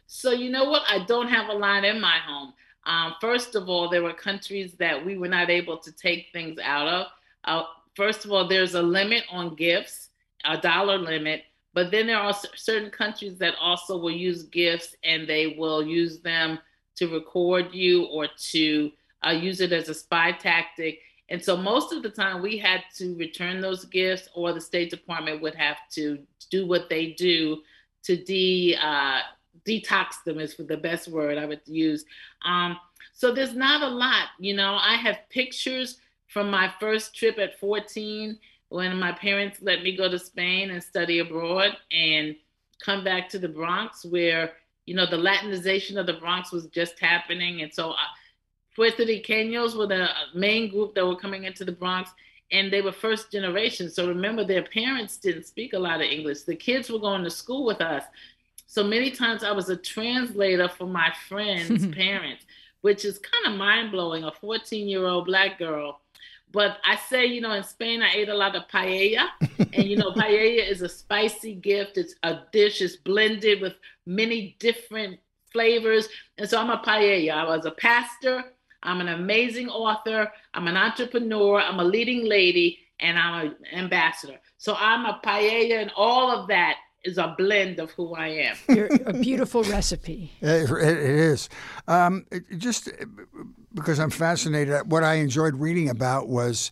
[0.07, 0.83] So, you know what?
[0.89, 2.55] I don't have a lot in my home.
[2.87, 6.59] Um, first of all, there were countries that we were not able to take things
[6.63, 7.07] out of.
[7.45, 7.65] Uh,
[7.95, 10.11] first of all, there's a limit on gifts,
[10.45, 11.43] a dollar limit,
[11.75, 16.21] but then there are certain countries that also will use gifts and they will use
[16.21, 16.59] them
[16.95, 18.91] to record you or to
[19.27, 21.01] uh, use it as a spy tactic.
[21.29, 24.91] And so most of the time we had to return those gifts, or the State
[24.91, 26.19] Department would have to
[26.51, 27.63] do what they do
[28.05, 29.21] to de uh,
[29.67, 32.05] detox them is the best word I would use.
[32.45, 32.79] Um,
[33.13, 34.79] so there's not a lot, you know.
[34.81, 35.99] I have pictures
[36.29, 38.39] from my first trip at 14
[38.69, 42.37] when my parents let me go to Spain and study abroad and
[42.85, 44.53] come back to the Bronx where
[44.85, 47.91] you know the Latinization of the Bronx was just happening, and so.
[47.91, 47.97] Uh,
[48.77, 52.11] Puerto Ricanos were the main group that were coming into the Bronx,
[52.53, 53.89] and they were first generation.
[53.91, 56.43] So remember, their parents didn't speak a lot of English.
[56.43, 58.05] The kids were going to school with us.
[58.67, 62.45] So many times I was a translator for my friends' parents,
[62.81, 64.25] which is kind of mind blowing.
[64.25, 66.01] A 14 year old black girl.
[66.53, 69.29] But I say, you know, in Spain, I ate a lot of paella.
[69.59, 71.99] and, you know, paella is a spicy gift.
[71.99, 73.75] It's a dish, it's blended with
[74.07, 75.19] many different
[75.53, 76.09] flavors.
[76.39, 77.33] And so I'm a paella.
[77.33, 78.45] I was a pastor
[78.87, 80.31] I'm an amazing author.
[80.55, 81.61] I'm an entrepreneur.
[81.61, 84.39] I'm a leading lady, and I'm an ambassador.
[84.59, 88.57] So I'm a paella, and all of that is a blend of who I am.
[88.69, 90.33] You're a beautiful recipe.
[90.41, 91.49] It, it is.
[91.87, 92.91] Um, it, just
[93.75, 96.71] because I'm fascinated, what I enjoyed reading about was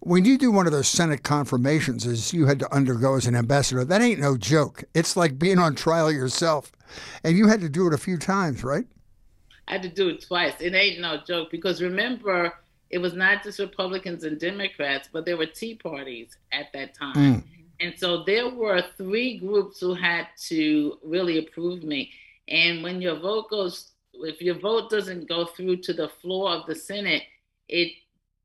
[0.00, 3.36] when you do one of those Senate confirmations, as you had to undergo as an
[3.36, 4.82] ambassador, that ain't no joke.
[4.94, 6.72] It's like being on trial yourself.
[7.22, 8.84] And you had to do it a few times, right?
[9.68, 10.54] I had to do it twice.
[10.60, 12.52] It ain't no joke because remember,
[12.90, 17.14] it was not just Republicans and Democrats, but there were Tea parties at that time.
[17.14, 17.44] Mm.
[17.82, 22.10] And so there were three groups who had to really approve me.
[22.48, 26.66] And when your vote goes, if your vote doesn't go through to the floor of
[26.66, 27.24] the Senate,
[27.68, 27.92] it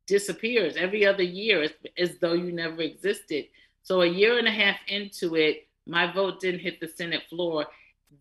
[0.08, 3.46] disappears every other year as, though you never existed.
[3.84, 7.68] So a year and a half into it, my vote didn't hit the Senate floor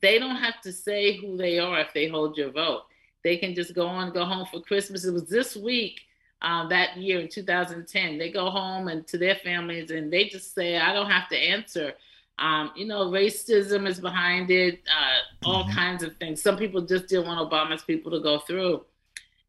[0.01, 2.83] they don't have to say who they are if they hold your vote.
[3.23, 5.05] They can just go on, go home for Christmas.
[5.05, 6.01] It was this week,
[6.43, 8.18] um, that year in 2010.
[8.18, 11.37] They go home and to their families, and they just say, "I don't have to
[11.37, 11.95] answer."
[12.39, 15.72] Um, you know, racism is behind it, uh, all mm-hmm.
[15.72, 16.43] kinds of things.
[16.43, 18.84] Some people just didn't want Obama's people to go through.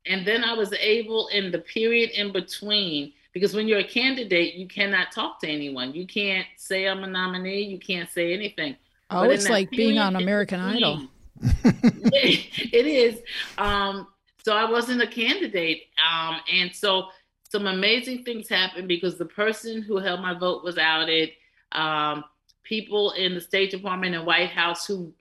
[0.05, 4.55] And then I was able, in the period in between, because when you're a candidate,
[4.55, 5.93] you cannot talk to anyone.
[5.93, 7.63] You can't say I'm a nominee.
[7.63, 8.77] You can't say anything.
[9.11, 11.07] Oh, but it's like being on American Idol.
[11.41, 13.19] it is.
[13.57, 14.07] Um,
[14.47, 15.87] so I wasn't a candidate.
[16.09, 17.09] Um, and so
[17.51, 21.31] some amazing things happened because the person who held my vote was outed.
[21.73, 22.23] Um,
[22.63, 25.11] people in the State Department and White House who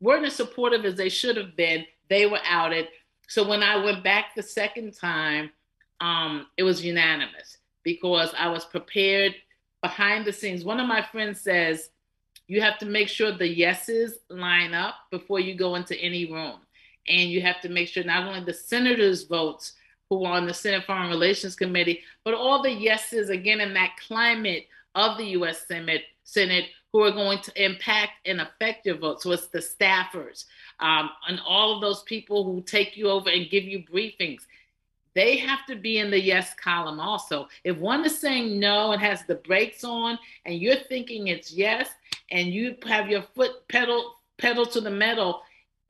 [0.00, 2.88] weren't as supportive as they should have been, they were outed.
[3.28, 5.50] So when I went back the second time,
[6.00, 9.34] um, it was unanimous because I was prepared
[9.82, 10.64] behind the scenes.
[10.64, 11.90] One of my friends says,
[12.46, 16.60] you have to make sure the yeses line up before you go into any room.
[17.08, 19.72] And you have to make sure not only the senators' votes
[20.10, 23.96] who are on the Senate Foreign Relations Committee, but all the yeses, again, in that
[24.06, 29.20] climate of the US Senate, Senate who are going to impact and affect your vote.
[29.20, 30.44] So it's the staffers
[30.78, 34.42] um, and all of those people who take you over and give you briefings
[35.14, 37.48] they have to be in the yes column also.
[37.62, 41.88] If one is saying no and has the brakes on and you're thinking it's yes
[42.30, 45.42] and you have your foot pedal pedal to the metal,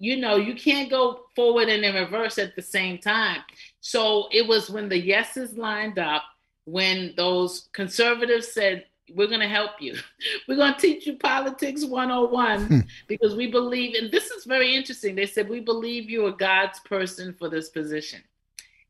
[0.05, 3.40] you know, you can't go forward and in reverse at the same time.
[3.80, 6.22] So it was when the yeses lined up,
[6.66, 8.84] when those conservatives said,
[9.14, 9.96] we're going to help you.
[10.48, 12.78] We're going to teach you politics 101 hmm.
[13.07, 15.14] because we believe, and this is very interesting.
[15.14, 18.22] They said, We believe you are God's person for this position.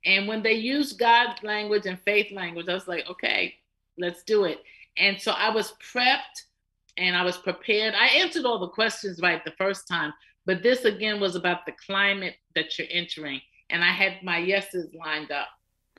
[0.04, 3.54] And when they used God's language and faith language, I was like, okay,
[3.98, 4.60] let's do it.
[4.96, 6.44] And so I was prepped
[6.96, 7.94] and I was prepared.
[7.94, 10.12] I answered all the questions right the first time,
[10.47, 13.40] but this again was about the climate that you're entering.
[13.70, 15.49] And I had my yeses lined up.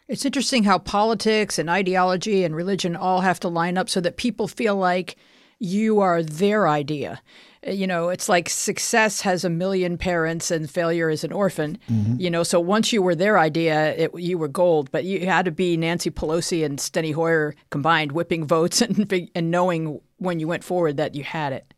[0.08, 4.18] It's interesting how politics and ideology and religion all have to line up so that
[4.18, 5.16] people feel like
[5.60, 7.22] you are their idea
[7.68, 11.78] you know, it's like success has a million parents and failure is an orphan.
[11.90, 12.20] Mm-hmm.
[12.20, 14.92] You know, so once you were their idea, it, you were gold.
[14.92, 19.52] But you had to be Nancy Pelosi and Steny Hoyer combined, whipping votes and and
[19.52, 21.74] knowing when you went forward that you had it.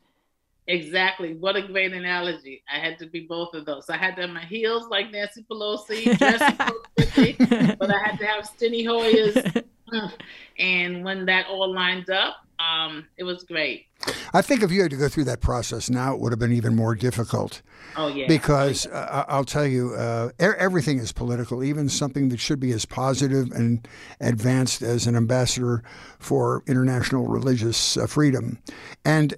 [0.67, 1.33] Exactly.
[1.35, 2.61] What a great analogy.
[2.71, 3.89] I had to be both of those.
[3.89, 6.19] I had to have my heels like Nancy Pelosi,
[7.79, 9.63] but I had to have Steny Hoyer's.
[10.59, 13.85] and when that all lined up, um, it was great.
[14.33, 16.51] I think if you had to go through that process now, it would have been
[16.51, 17.61] even more difficult.
[17.95, 18.27] Oh yeah.
[18.27, 21.63] Because uh, I'll tell you, uh, everything is political.
[21.63, 23.87] Even something that should be as positive and
[24.19, 25.83] advanced as an ambassador
[26.19, 28.59] for international religious uh, freedom,
[29.05, 29.35] and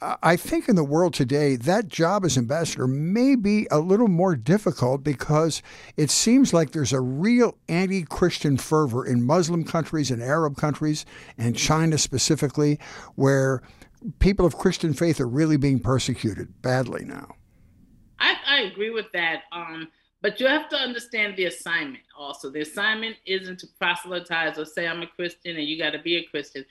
[0.00, 4.36] I think in the world today, that job as ambassador may be a little more
[4.36, 5.60] difficult because
[5.96, 11.04] it seems like there's a real anti Christian fervor in Muslim countries and Arab countries
[11.36, 12.78] and China specifically,
[13.16, 13.60] where
[14.20, 17.34] people of Christian faith are really being persecuted badly now.
[18.20, 19.42] I, I agree with that.
[19.50, 19.88] Um,
[20.22, 22.50] but you have to understand the assignment also.
[22.50, 26.16] The assignment isn't to proselytize or say I'm a Christian and you got to be
[26.16, 26.64] a Christian.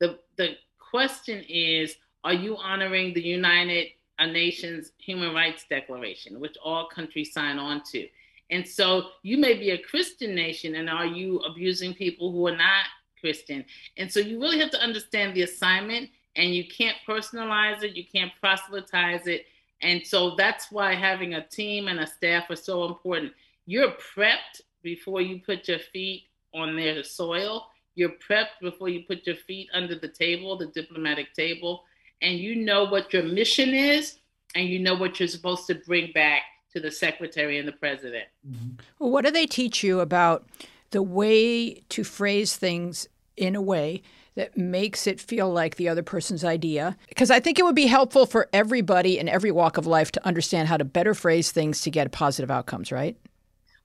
[0.00, 6.88] The the question is are you honoring the United Nations Human Rights Declaration, which all
[6.88, 8.08] countries sign on to?
[8.50, 12.56] And so you may be a Christian nation, and are you abusing people who are
[12.56, 12.86] not
[13.20, 13.64] Christian?
[13.98, 18.04] And so you really have to understand the assignment, and you can't personalize it, you
[18.10, 19.46] can't proselytize it.
[19.82, 23.32] And so that's why having a team and a staff are so important.
[23.66, 27.66] You're prepped before you put your feet on their soil.
[27.96, 31.84] You're prepped before you put your feet under the table, the diplomatic table
[32.22, 34.18] and you know what your mission is
[34.54, 36.42] and you know what you're supposed to bring back
[36.72, 38.24] to the secretary and the president.
[38.48, 38.70] Mm-hmm.
[38.98, 40.46] Well, what do they teach you about
[40.90, 44.02] the way to phrase things in a way
[44.34, 46.96] that makes it feel like the other person's idea?
[47.08, 50.26] Because I think it would be helpful for everybody in every walk of life to
[50.26, 53.16] understand how to better phrase things to get positive outcomes, right?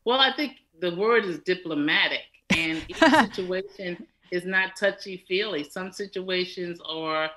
[0.06, 5.64] Well, I think the word is diplomatic, and each situation is not touchy feely.
[5.64, 7.30] Some situations are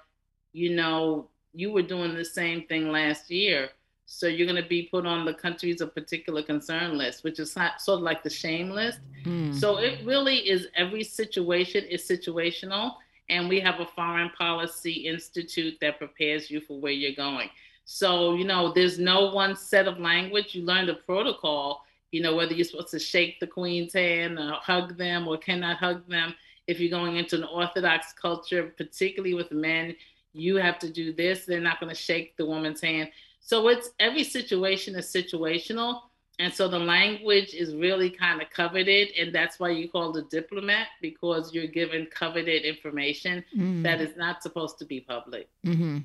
[0.52, 3.70] you know, you were doing the same thing last year.
[4.06, 7.56] So you're going to be put on the countries of particular concern list, which is
[7.56, 9.00] not, sort of like the shame list.
[9.24, 9.54] Mm.
[9.58, 12.96] So it really is every situation is situational.
[13.30, 17.48] And we have a foreign policy institute that prepares you for where you're going.
[17.84, 20.54] So, you know, there's no one set of language.
[20.54, 24.52] You learn the protocol, you know, whether you're supposed to shake the queen's hand or
[24.60, 26.34] hug them or cannot hug them.
[26.66, 29.96] If you're going into an Orthodox culture, particularly with men,
[30.32, 31.44] you have to do this.
[31.44, 33.10] They're not going to shake the woman's hand.
[33.40, 36.00] So it's every situation is situational.
[36.38, 39.10] And so the language is really kind of coveted.
[39.18, 43.82] And that's why you call a diplomat because you're given coveted information mm.
[43.82, 45.48] that is not supposed to be public.
[45.66, 45.98] Mm-hmm.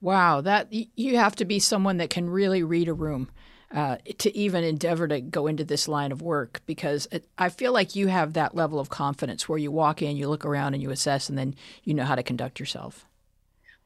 [0.00, 0.40] Wow.
[0.40, 3.30] That you have to be someone that can really read a room.
[3.74, 7.72] Uh, to even endeavor to go into this line of work because it, I feel
[7.72, 10.82] like you have that level of confidence where you walk in, you look around, and
[10.82, 13.06] you assess, and then you know how to conduct yourself.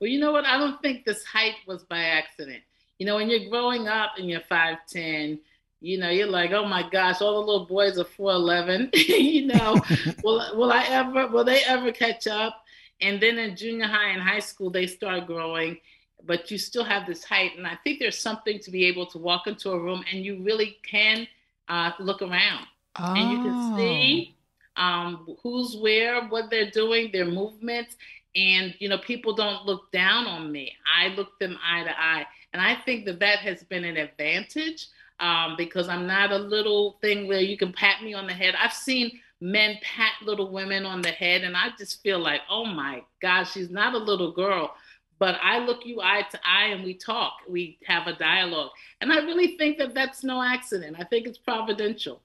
[0.00, 0.46] Well, you know what?
[0.46, 2.62] I don't think this height was by accident.
[2.98, 5.38] You know, when you're growing up and you're 5'10,
[5.80, 8.90] you know, you're like, oh my gosh, all the little boys are 4'11.
[9.08, 9.80] you know,
[10.24, 12.64] will, will I ever, will they ever catch up?
[13.00, 15.78] And then in junior high and high school, they start growing,
[16.24, 17.52] but you still have this height.
[17.56, 20.42] And I think there's something to be able to walk into a room and you
[20.42, 21.26] really can
[21.68, 22.66] uh, look around
[22.98, 23.14] oh.
[23.14, 24.34] and you can see
[24.76, 24.82] oh.
[24.82, 27.96] um, who's where, what they're doing, their movements
[28.36, 30.72] and you know people don't look down on me.
[30.86, 32.26] I look them eye to eye.
[32.52, 34.88] And i think that that has been an advantage
[35.20, 38.54] um, because i'm not a little thing where you can pat me on the head.
[38.58, 42.64] I've seen men pat little women on the head and i just feel like oh
[42.64, 44.74] my god she's not a little girl.
[45.18, 47.34] But i look you eye to eye and we talk.
[47.48, 48.70] We have a dialogue.
[49.00, 50.96] And i really think that that's no accident.
[50.98, 52.22] I think it's providential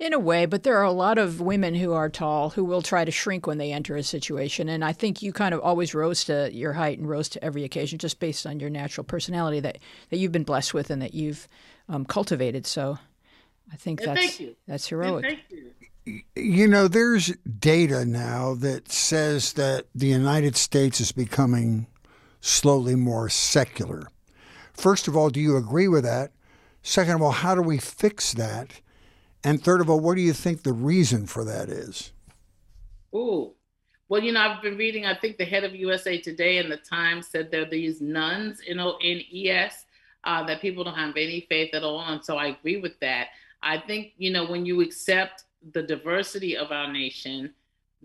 [0.00, 2.80] in a way, but there are a lot of women who are tall who will
[2.80, 4.68] try to shrink when they enter a situation.
[4.70, 7.64] And I think you kind of always rose to your height and rose to every
[7.64, 9.76] occasion just based on your natural personality that,
[10.08, 11.46] that you've been blessed with and that you've
[11.90, 12.66] um, cultivated.
[12.66, 12.98] So
[13.70, 15.38] I think that's, that's heroic.
[16.06, 16.22] You.
[16.34, 21.86] you know, there's data now that says that the United States is becoming
[22.40, 24.08] slowly more secular.
[24.72, 26.32] First of all, do you agree with that?
[26.82, 28.80] Second of all, how do we fix that?
[29.42, 32.12] And third of all, what do you think the reason for that is?
[33.12, 33.54] Oh,
[34.08, 36.76] well, you know, I've been reading, I think the head of USA Today and the
[36.76, 39.22] Times said there are these nuns, nones, you know, in
[40.24, 42.00] uh, that people don't have any faith at all.
[42.00, 43.28] And so I agree with that.
[43.62, 47.54] I think, you know, when you accept the diversity of our nation,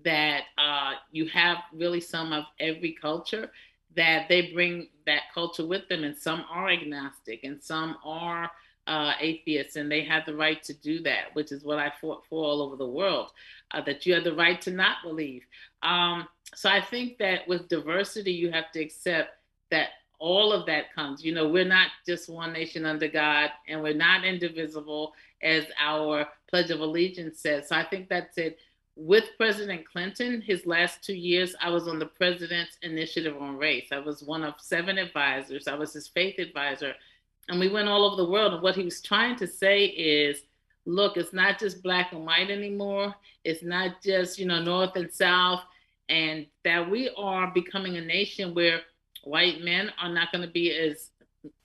[0.03, 3.49] that uh, you have really some of every culture,
[3.95, 6.03] that they bring that culture with them.
[6.03, 8.51] And some are agnostic and some are
[8.87, 12.23] uh, atheists, and they have the right to do that, which is what I fought
[12.29, 13.31] for all over the world.
[13.71, 15.43] Uh, that you have the right to not believe.
[15.81, 19.31] Um, so I think that with diversity, you have to accept
[19.71, 21.23] that all of that comes.
[21.25, 26.27] You know, we're not just one nation under God, and we're not indivisible, as our
[26.47, 27.69] Pledge of Allegiance says.
[27.69, 28.59] So I think that's it.
[28.95, 33.87] With President Clinton, his last two years, I was on the President's Initiative on Race.
[33.91, 35.67] I was one of seven advisors.
[35.67, 36.93] I was his faith advisor
[37.47, 38.53] and we went all over the world.
[38.53, 40.41] And what he was trying to say is,
[40.85, 43.13] look, it's not just black and white anymore.
[43.43, 45.61] It's not just, you know, North and South.
[46.09, 48.81] And that we are becoming a nation where
[49.23, 51.11] white men are not going to be as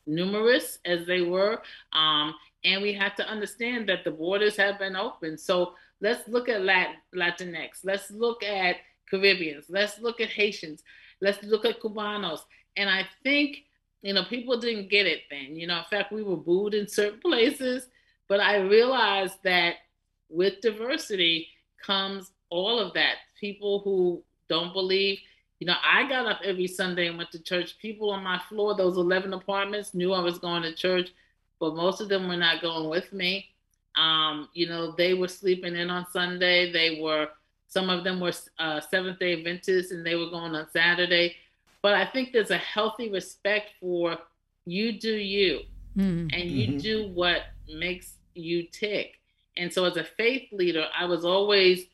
[0.06, 1.62] numerous as they were.
[1.92, 5.38] Um, and we have to understand that the borders have been open.
[5.38, 7.84] So let's look at Lat- Latinx.
[7.84, 8.76] Let's look at
[9.08, 9.66] Caribbeans.
[9.68, 10.82] Let's look at Haitians.
[11.20, 12.40] Let's look at Cubanos.
[12.76, 13.64] And I think,
[14.02, 15.56] you know, people didn't get it then.
[15.56, 17.86] You know, in fact, we were booed in certain places.
[18.28, 19.76] But I realized that
[20.28, 21.48] with diversity
[21.84, 23.16] comes all of that.
[23.38, 25.18] People who don't believe,
[25.58, 27.78] you know, I got up every Sunday and went to church.
[27.78, 31.10] People on my floor, those 11 apartments, knew I was going to church,
[31.58, 33.46] but most of them were not going with me.
[33.96, 36.72] Um, you know, they were sleeping in on Sunday.
[36.72, 37.28] They were,
[37.66, 41.34] some of them were uh, Seventh day Adventists and they were going on Saturday.
[41.82, 44.18] But I think there's a healthy respect for
[44.66, 45.60] you do you
[45.96, 46.28] mm-hmm.
[46.32, 46.78] and you mm-hmm.
[46.78, 49.14] do what makes you tick.
[49.56, 51.86] And so, as a faith leader, I was always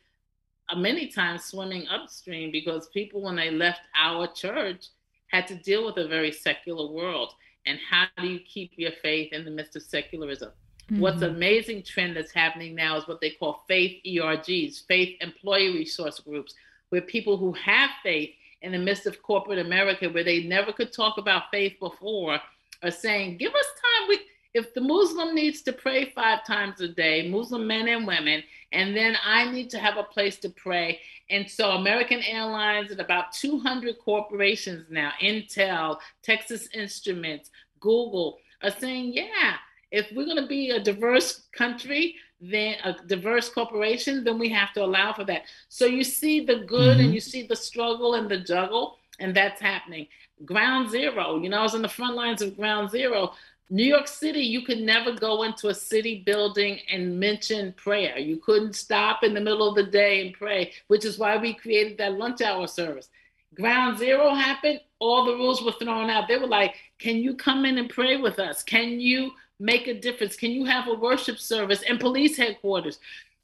[0.69, 4.87] uh, many times swimming upstream because people, when they left our church,
[5.31, 7.33] had to deal with a very secular world.
[7.65, 10.51] And how do you keep your faith in the midst of secularism?
[10.89, 11.01] Mm-hmm.
[11.01, 16.19] What's amazing trend that's happening now is what they call faith ERGs, faith employee resource
[16.19, 16.53] groups,
[16.89, 18.29] where people who have faith
[18.61, 22.39] in the midst of corporate America, where they never could talk about faith before,
[22.83, 24.07] are saying, "Give us time.
[24.09, 24.19] We,
[24.53, 28.95] if the Muslim needs to pray five times a day, Muslim men and women, and
[28.95, 30.99] then I need to have a place to pray."
[31.29, 39.13] And so, American Airlines and about 200 corporations now, Intel, Texas Instruments, Google, are saying,
[39.13, 39.57] "Yeah."
[39.91, 44.73] if we're going to be a diverse country, then a diverse corporation, then we have
[44.73, 45.43] to allow for that.
[45.69, 47.05] So you see the good mm-hmm.
[47.05, 50.07] and you see the struggle and the juggle, and that's happening.
[50.45, 53.33] Ground zero, you know, I was in the front lines of ground zero.
[53.69, 58.17] New York City, you could never go into a city building and mention prayer.
[58.17, 61.53] You couldn't stop in the middle of the day and pray, which is why we
[61.53, 63.09] created that lunch hour service.
[63.55, 66.27] Ground zero happened, all the rules were thrown out.
[66.27, 68.63] They were like, Can you come in and pray with us?
[68.63, 70.35] Can you make a difference?
[70.35, 72.99] Can you have a worship service in police headquarters?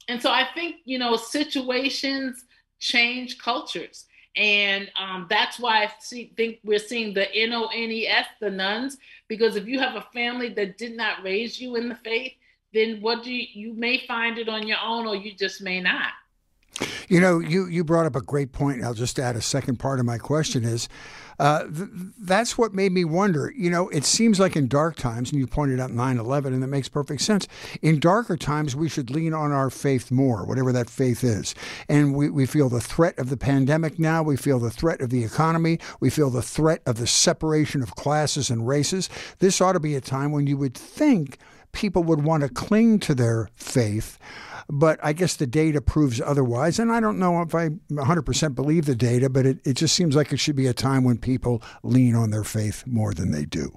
[0.08, 2.44] And so I think, you know, situations
[2.78, 4.06] change cultures.
[4.36, 8.26] And um, that's why I see, think we're seeing the N O N E S,
[8.40, 8.98] the nuns,
[9.28, 12.32] because if you have a family that did not raise you in the faith,
[12.72, 15.80] then what do you, you may find it on your own or you just may
[15.80, 16.10] not.
[17.08, 18.82] You know, you, you brought up a great point.
[18.82, 20.88] I'll just add a second part of my question is
[21.38, 23.52] uh, th- that's what made me wonder.
[23.56, 26.62] You know, it seems like in dark times, and you pointed out 9 11, and
[26.62, 27.46] that makes perfect sense.
[27.82, 31.54] In darker times, we should lean on our faith more, whatever that faith is.
[31.88, 34.22] And we, we feel the threat of the pandemic now.
[34.22, 35.78] We feel the threat of the economy.
[36.00, 39.08] We feel the threat of the separation of classes and races.
[39.38, 41.38] This ought to be a time when you would think
[41.72, 44.18] people would want to cling to their faith.
[44.68, 46.78] But I guess the data proves otherwise.
[46.78, 50.16] And I don't know if I 100% believe the data, but it, it just seems
[50.16, 53.44] like it should be a time when people lean on their faith more than they
[53.44, 53.72] do.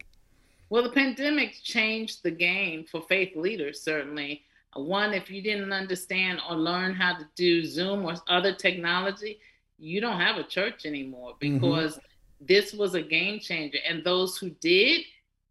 [0.69, 4.43] Well, the pandemic changed the game for faith leaders, certainly.
[4.75, 9.39] One, if you didn't understand or learn how to do Zoom or other technology,
[9.79, 11.59] you don't have a church anymore mm-hmm.
[11.59, 12.45] because mm-hmm.
[12.45, 13.79] this was a game changer.
[13.87, 15.01] And those who did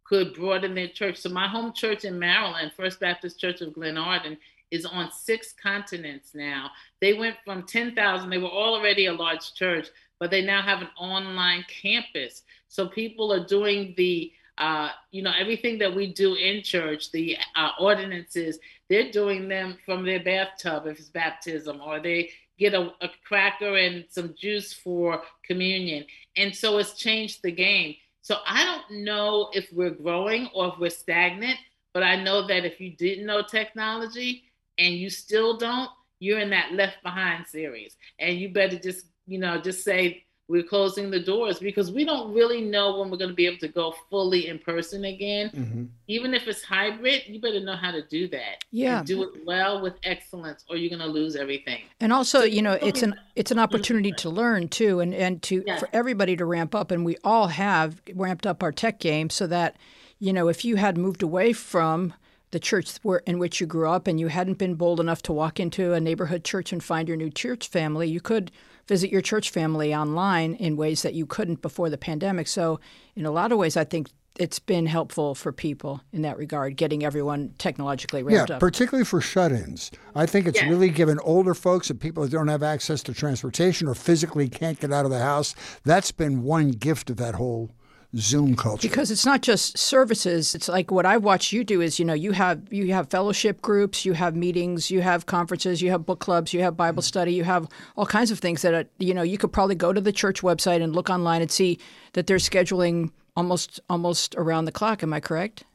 [0.03, 1.17] could broaden their church.
[1.17, 4.37] So, my home church in Maryland, First Baptist Church of Glenarden,
[4.71, 6.71] is on six continents now.
[7.01, 9.87] They went from 10,000, they were already a large church,
[10.19, 12.43] but they now have an online campus.
[12.67, 17.37] So people are doing the, uh, you know, everything that we do in church, the
[17.55, 18.59] uh, ordinances,
[18.89, 23.77] they're doing them from their bathtub if it's baptism, or they get a, a cracker
[23.77, 26.05] and some juice for communion.
[26.35, 27.95] And so it's changed the game.
[28.21, 31.57] So I don't know if we're growing or if we're stagnant,
[31.93, 34.43] but I know that if you didn't know technology,
[34.77, 37.95] and you still don't, you're in that left behind series.
[38.19, 42.33] And you better just, you know, just say we're closing the doors because we don't
[42.33, 45.49] really know when we're going to be able to go fully in person again.
[45.49, 45.83] Mm-hmm.
[46.07, 48.63] Even if it's hybrid, you better know how to do that.
[48.71, 49.03] Yeah.
[49.03, 51.81] do it well with excellence or you're going to lose everything.
[51.99, 55.63] And also, you know, it's an it's an opportunity to learn too and and to
[55.67, 55.81] yes.
[55.81, 59.47] for everybody to ramp up and we all have ramped up our tech game so
[59.47, 59.75] that
[60.19, 62.13] you know, if you had moved away from
[62.51, 65.33] the church where, in which you grew up and you hadn't been bold enough to
[65.33, 68.51] walk into a neighborhood church and find your new church family, you could
[68.87, 72.47] visit your church family online in ways that you couldn't before the pandemic.
[72.47, 72.79] So,
[73.15, 76.77] in a lot of ways, I think it's been helpful for people in that regard,
[76.77, 78.59] getting everyone technologically ramped yeah, up.
[78.59, 79.91] particularly for shut-ins.
[80.15, 83.87] I think it's really given older folks and people that don't have access to transportation
[83.87, 85.55] or physically can't get out of the house.
[85.83, 87.71] That's been one gift of that whole
[88.15, 88.87] Zoom culture.
[88.87, 90.55] Because it's not just services.
[90.55, 93.61] It's like what I watch you do is, you know, you have you have fellowship
[93.61, 97.07] groups, you have meetings, you have conferences, you have book clubs, you have Bible mm-hmm.
[97.07, 99.91] study, you have all kinds of things that are, you know, you could probably go
[99.91, 101.79] to the church website and look online and see
[102.13, 105.03] that they're scheduling almost almost around the clock.
[105.03, 105.65] Am I correct?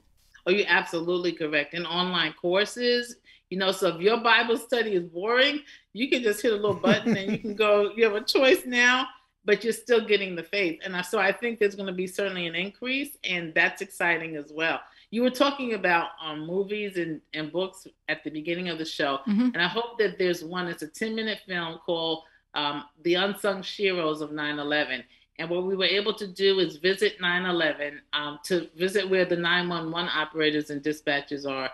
[0.47, 1.75] Oh, you're absolutely correct.
[1.75, 3.17] And online courses,
[3.51, 5.61] you know, so if your Bible study is boring,
[5.93, 8.65] you can just hit a little button and you can go, you have a choice
[8.65, 9.07] now,
[9.45, 10.81] but you're still getting the faith.
[10.85, 14.53] And so I think there's going to be certainly an increase, and that's exciting as
[14.55, 14.81] well.
[15.11, 19.19] You were talking about um, movies and, and books at the beginning of the show,
[19.29, 19.51] mm-hmm.
[19.53, 22.23] and I hope that there's one, it's a 10 minute film called
[22.55, 25.05] um, The Unsung Sheroes of 9 11.
[25.39, 29.25] And what we were able to do is visit 9 11 um, to visit where
[29.25, 31.71] the 911 operators and dispatchers are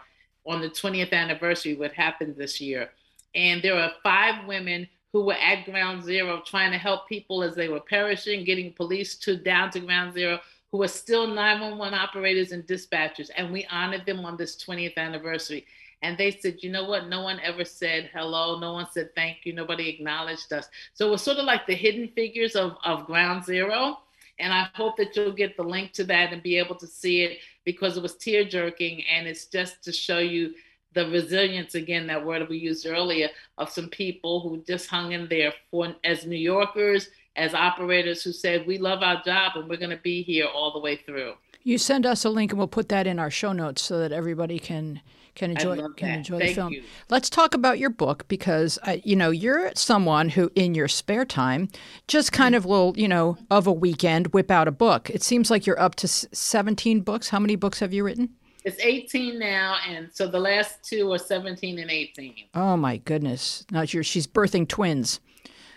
[0.46, 2.90] on the 20th anniversary, what happened this year.
[3.34, 7.54] And there are five women who were at ground zero trying to help people as
[7.54, 10.38] they were perishing, getting police to down to ground zero,
[10.70, 13.30] who were still 911 operators and dispatchers.
[13.36, 15.66] And we honored them on this 20th anniversary.
[16.02, 17.09] And they said, you know what?
[17.09, 18.59] No one ever said hello.
[18.59, 19.52] No one said thank you.
[19.52, 20.68] Nobody acknowledged us.
[20.94, 23.98] So it was sort of like the hidden figures of, of ground zero.
[24.38, 27.22] And I hope that you'll get the link to that and be able to see
[27.22, 29.02] it because it was tear jerking.
[29.12, 30.54] And it's just to show you
[30.95, 33.28] the resilience, again, that word we used earlier,
[33.59, 38.32] of some people who just hung in there for as New Yorkers, as operators who
[38.32, 41.34] said, we love our job and we're going to be here all the way through.
[41.62, 44.12] You send us a link and we'll put that in our show notes so that
[44.12, 45.01] everybody can
[45.34, 46.72] can enjoy can enjoy Thank the film.
[46.72, 46.82] You.
[47.11, 51.24] Let's talk about your book because uh, you know you're someone who, in your spare
[51.24, 51.68] time,
[52.09, 55.11] just kind of will you know of a weekend whip out a book.
[55.11, 57.28] It seems like you're up to 17 books.
[57.28, 58.30] How many books have you written?
[58.68, 62.34] It's 18 now, and so the last two are 17 and 18.
[62.54, 63.64] Oh my goodness!
[63.70, 65.20] Now you're she's birthing twins.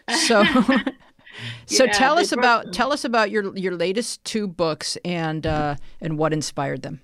[0.28, 0.44] So.
[1.66, 5.76] so yeah, tell us about tell us about your your latest two books and uh,
[6.02, 7.00] and what inspired them.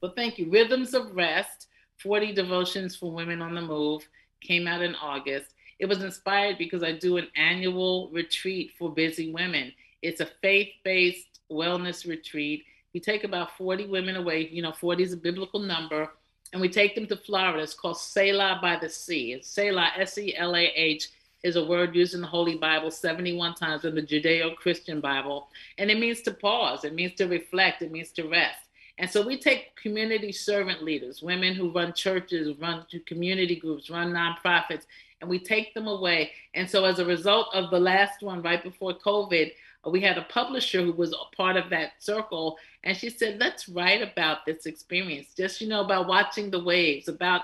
[0.00, 0.50] Well, thank you.
[0.50, 1.68] Rhythms of Rest
[2.02, 4.08] 40 Devotions for Women on the Move
[4.40, 5.54] came out in August.
[5.78, 9.72] It was inspired because I do an annual retreat for busy women.
[10.02, 12.64] It's a faith based wellness retreat.
[12.94, 16.10] We take about 40 women away, you know, 40 is a biblical number,
[16.52, 17.60] and we take them to Florida.
[17.60, 19.32] It's called Selah by the Sea.
[19.32, 21.08] It's Selah, S E L A H,
[21.42, 25.48] is a word used in the Holy Bible 71 times in the Judeo Christian Bible.
[25.76, 28.60] And it means to pause, it means to reflect, it means to rest.
[28.98, 34.12] And so we take community servant leaders, women who run churches, run community groups, run
[34.12, 34.84] nonprofits,
[35.20, 36.30] and we take them away.
[36.54, 39.50] And so as a result of the last one right before COVID,
[39.90, 43.68] we had a publisher who was a part of that circle and she said let's
[43.68, 47.42] write about this experience just you know about watching the waves about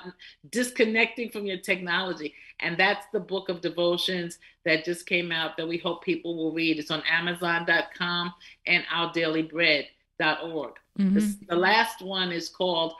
[0.51, 5.68] disconnecting from your technology and that's the book of devotions that just came out that
[5.68, 8.32] we hope people will read it's on amazon.com
[8.66, 11.14] and our daily bread.org Mm-hmm.
[11.14, 12.95] This, the last one is called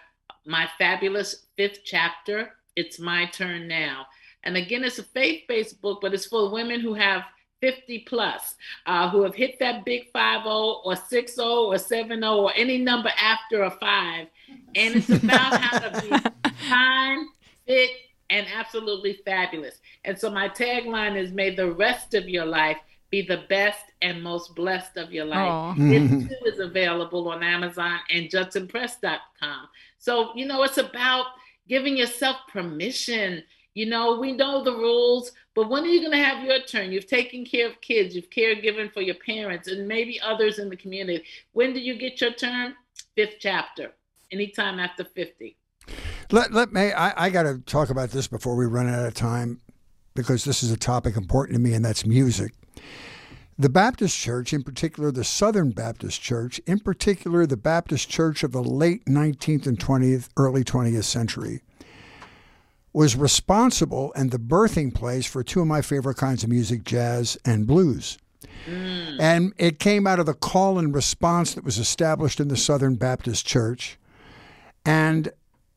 [0.47, 2.53] My Fabulous Fifth Chapter.
[2.77, 4.07] It's My Turn Now.
[4.43, 7.25] And again, it's a faith based book, but it's for women who have
[7.61, 8.55] 50 plus,
[8.87, 10.55] uh, who have hit that big 5 0
[10.85, 14.27] or 6 0 or 7 0 or any number after a 5.
[14.75, 17.29] And it's about how to be kind,
[17.67, 17.91] fit,
[18.31, 19.81] and absolutely fabulous.
[20.05, 22.79] And so my tagline is May the rest of your life
[23.11, 25.77] be the best and most blessed of your life.
[25.79, 29.69] It too is available on Amazon and JudsonPress.com.
[29.99, 31.27] So, you know, it's about
[31.69, 33.43] giving yourself permission.
[33.75, 36.91] You know, we know the rules, but when are you going to have your turn?
[36.91, 40.77] You've taken care of kids, you've caregiven for your parents, and maybe others in the
[40.77, 41.25] community.
[41.53, 42.75] When do you get your turn?
[43.15, 43.93] Fifth chapter,
[44.33, 45.57] anytime after 50.
[46.33, 49.15] Let, let me, I, I got to talk about this before we run out of
[49.15, 49.61] time
[50.15, 52.53] because this is a topic important to me, and that's music.
[53.59, 58.53] The Baptist Church, in particular the Southern Baptist Church, in particular the Baptist Church of
[58.53, 61.61] the late 19th and 20th, early 20th century,
[62.93, 67.39] was responsible and the birthing place for two of my favorite kinds of music, jazz
[67.45, 68.19] and blues.
[68.67, 69.21] Mm.
[69.21, 72.97] And it came out of the call and response that was established in the Southern
[72.97, 73.99] Baptist Church.
[74.85, 75.31] And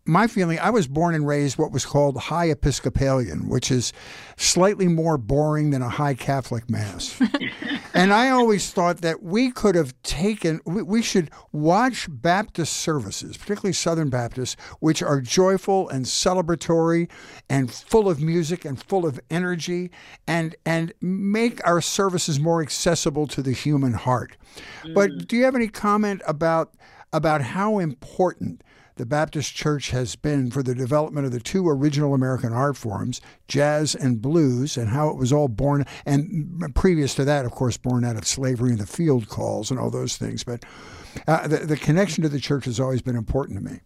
[0.06, 3.94] my feeling, I was born and raised what was called high Episcopalian, which is
[4.36, 7.22] slightly more boring than a high Catholic Mass.
[7.94, 13.72] and I always thought that we could have taken, we should watch Baptist services, particularly
[13.72, 17.10] Southern Baptists, which are joyful and celebratory
[17.50, 19.90] and full of music and full of energy,
[20.28, 24.36] and, and make our services more accessible to the human heart.
[24.84, 24.96] Mm.
[24.96, 26.74] But do you have any comment about,
[27.14, 28.64] about how important?
[28.96, 33.22] The Baptist Church has been for the development of the two original American art forms,
[33.48, 37.78] jazz and blues, and how it was all born, and previous to that, of course,
[37.78, 40.44] born out of slavery and the field calls and all those things.
[40.44, 40.64] But
[41.28, 43.80] uh, the, the connection to the church has always been important to me.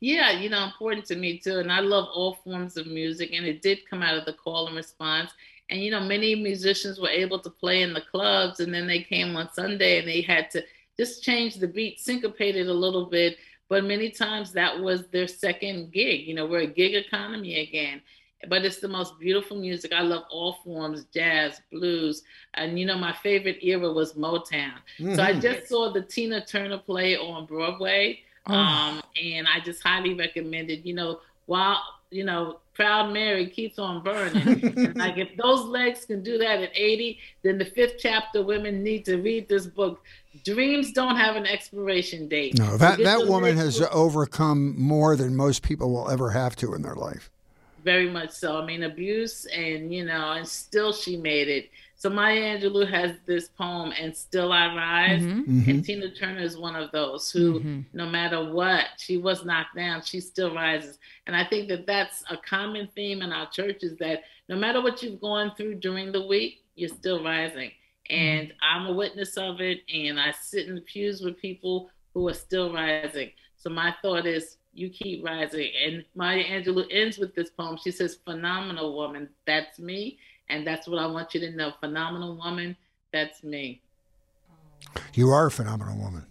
[0.00, 1.58] Yeah, you know, important to me too.
[1.58, 4.66] And I love all forms of music, and it did come out of the call
[4.66, 5.30] and response.
[5.70, 9.02] And you know, many musicians were able to play in the clubs, and then they
[9.02, 10.62] came on Sunday and they had to
[10.96, 13.36] just change the beat, syncopate it a little bit
[13.68, 16.26] but many times that was their second gig.
[16.26, 18.00] You know, we're a gig economy again.
[18.48, 19.92] But it's the most beautiful music.
[19.92, 22.22] I love all forms, jazz, blues.
[22.54, 24.74] And you know, my favorite era was Motown.
[24.98, 25.14] Mm-hmm.
[25.14, 25.40] So I mm-hmm.
[25.40, 28.20] just saw the Tina Turner play on Broadway.
[28.46, 28.54] Oh.
[28.54, 30.84] Um, and I just highly recommend it.
[30.86, 34.92] You know, while you know, Proud Mary keeps on burning.
[34.96, 39.06] like if those legs can do that at 80, then the fifth chapter women need
[39.06, 40.04] to read this book.
[40.44, 42.58] Dreams don't have an expiration date.
[42.58, 43.88] No, that, that woman has book.
[43.94, 47.30] overcome more than most people will ever have to in their life.
[47.82, 48.60] Very much so.
[48.60, 51.70] I mean, abuse and, you know, and still she made it.
[51.98, 55.50] So Maya Angelou has this poem, "And Still I Rise," mm-hmm.
[55.50, 55.80] and mm-hmm.
[55.80, 57.80] Tina Turner is one of those who, mm-hmm.
[57.94, 60.98] no matter what, she was knocked down, she still rises.
[61.26, 65.02] And I think that that's a common theme in our churches that no matter what
[65.02, 67.70] you've gone through during the week, you're still rising.
[68.10, 68.56] And mm-hmm.
[68.62, 72.34] I'm a witness of it, and I sit in the pews with people who are
[72.34, 73.30] still rising.
[73.56, 75.70] So my thought is, you keep rising.
[75.82, 77.78] And Maya Angelou ends with this poem.
[77.82, 80.18] She says, "Phenomenal woman, that's me."
[80.48, 81.72] And that's what I want you to know.
[81.80, 82.76] Phenomenal woman,
[83.12, 83.80] that's me.
[85.14, 86.26] You are a phenomenal woman.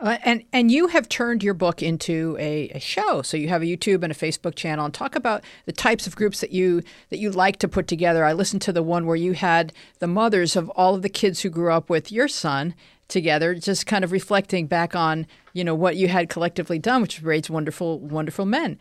[0.00, 3.20] Uh, and and you have turned your book into a, a, show.
[3.20, 4.84] So you have a YouTube and a Facebook channel.
[4.84, 8.24] And talk about the types of groups that you that you like to put together.
[8.24, 11.40] I listened to the one where you had the mothers of all of the kids
[11.40, 12.74] who grew up with your son
[13.08, 17.20] together, just kind of reflecting back on you know what you had collectively done, which
[17.20, 18.78] raised wonderful wonderful men.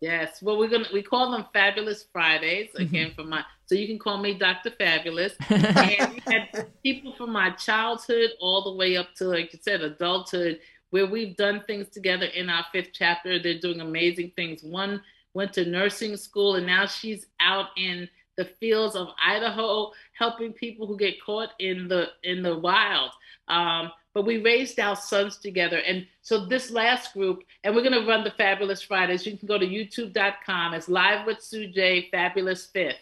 [0.00, 0.42] Yes.
[0.42, 2.82] Well, we're gonna we call them Fabulous Fridays mm-hmm.
[2.82, 3.20] again mm-hmm.
[3.20, 3.44] for my.
[3.66, 4.70] So you can call me Dr.
[4.70, 5.34] Fabulous.
[5.48, 9.80] and we had people from my childhood all the way up to, like you said,
[9.80, 13.38] adulthood, where we've done things together in our fifth chapter.
[13.38, 14.62] They're doing amazing things.
[14.62, 15.02] One
[15.34, 20.86] went to nursing school, and now she's out in the fields of Idaho, helping people
[20.86, 23.10] who get caught in the in the wild.
[23.48, 25.76] Um, but we raised our sons together.
[25.86, 29.26] And so this last group, and we're going to run the Fabulous Fridays.
[29.26, 30.72] You can go to youtube.com.
[30.72, 32.96] It's live with Sue J, Fabulous Fifth.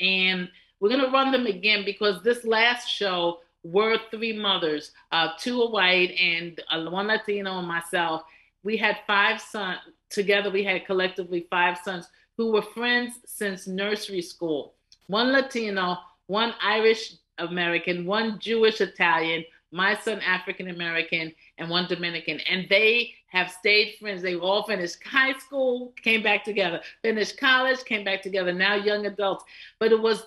[0.00, 0.50] And
[0.80, 5.62] we're going to run them again because this last show were three mothers, uh, two
[5.62, 8.22] are white and uh, one Latino and myself.
[8.64, 9.78] We had five sons
[10.10, 10.50] together.
[10.50, 14.74] We had collectively five sons who were friends since nursery school.
[15.06, 22.40] One Latino, one Irish American, one Jewish Italian, my son African American, and one Dominican.
[22.40, 24.22] And they have stayed friends.
[24.22, 29.06] They all finished high school, came back together, finished college, came back together, now young
[29.06, 29.44] adults.
[29.78, 30.26] But it was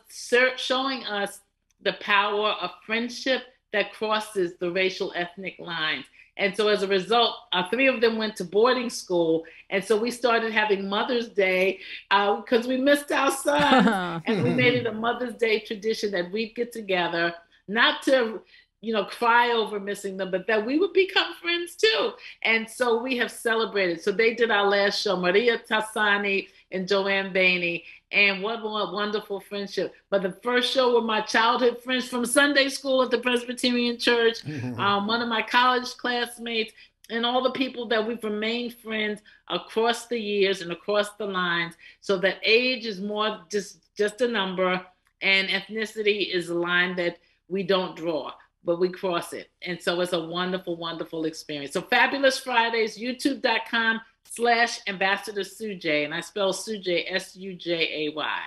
[0.57, 1.41] showing us
[1.81, 6.05] the power of friendship that crosses the racial ethnic lines.
[6.37, 9.43] And so as a result, uh, three of them went to boarding school.
[9.69, 11.79] And so we started having Mother's Day
[12.09, 14.21] because uh, we missed our son.
[14.25, 17.33] and we made it a Mother's Day tradition that we'd get together,
[17.67, 18.41] not to
[18.81, 22.11] you know, cry over missing them, but that we would become friends too.
[22.41, 24.01] And so we have celebrated.
[24.01, 27.83] So they did our last show, Maria Tassani and Joanne Bainey.
[28.11, 29.93] And what a wonderful friendship.
[30.09, 34.39] But the first show were my childhood friends from Sunday school at the Presbyterian Church,
[34.77, 36.73] um, one of my college classmates,
[37.09, 41.75] and all the people that we've remained friends across the years and across the lines.
[42.01, 44.81] So that age is more just just a number,
[45.21, 48.31] and ethnicity is a line that we don't draw
[48.63, 49.49] but we cross it.
[49.63, 51.73] And so it's a wonderful, wonderful experience.
[51.73, 56.05] So Fabulous Fridays, youtube.com slash ambassador Sujay.
[56.05, 58.39] And I spell Sujay S-U-J-A-Y.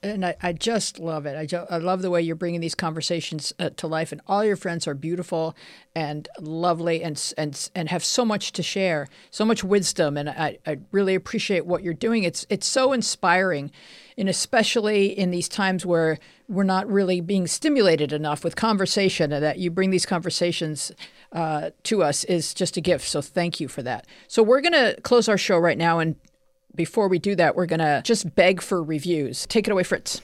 [0.00, 1.36] And I, I just love it.
[1.36, 4.44] I, jo- I love the way you're bringing these conversations uh, to life, and all
[4.44, 5.56] your friends are beautiful
[5.96, 10.58] and lovely, and and and have so much to share, so much wisdom, and I,
[10.64, 12.22] I really appreciate what you're doing.
[12.22, 13.72] It's it's so inspiring,
[14.16, 19.44] and especially in these times where we're not really being stimulated enough with conversation, and
[19.44, 20.90] that you bring these conversations
[21.32, 23.06] uh, to us is just a gift.
[23.06, 24.06] So thank you for that.
[24.28, 26.16] So we're going to close our show right now, and
[26.74, 29.46] before we do that, we're going to just beg for reviews.
[29.46, 30.22] Take it away, Fritz.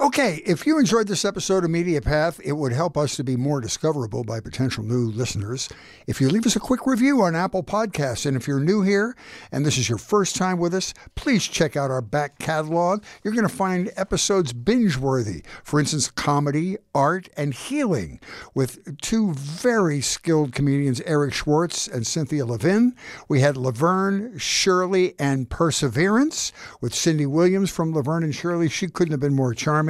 [0.00, 3.36] Okay, if you enjoyed this episode of Media Path, it would help us to be
[3.36, 5.68] more discoverable by potential new listeners
[6.08, 8.26] if you leave us a quick review on Apple Podcasts.
[8.26, 9.16] And if you're new here
[9.52, 13.04] and this is your first time with us, please check out our back catalog.
[13.22, 15.44] You're going to find episodes binge worthy.
[15.62, 18.18] For instance, comedy, art, and healing
[18.52, 22.96] with two very skilled comedians, Eric Schwartz and Cynthia Levin.
[23.28, 28.68] We had Laverne, Shirley, and Perseverance with Cindy Williams from Laverne and Shirley.
[28.68, 29.83] She couldn't have been more charming,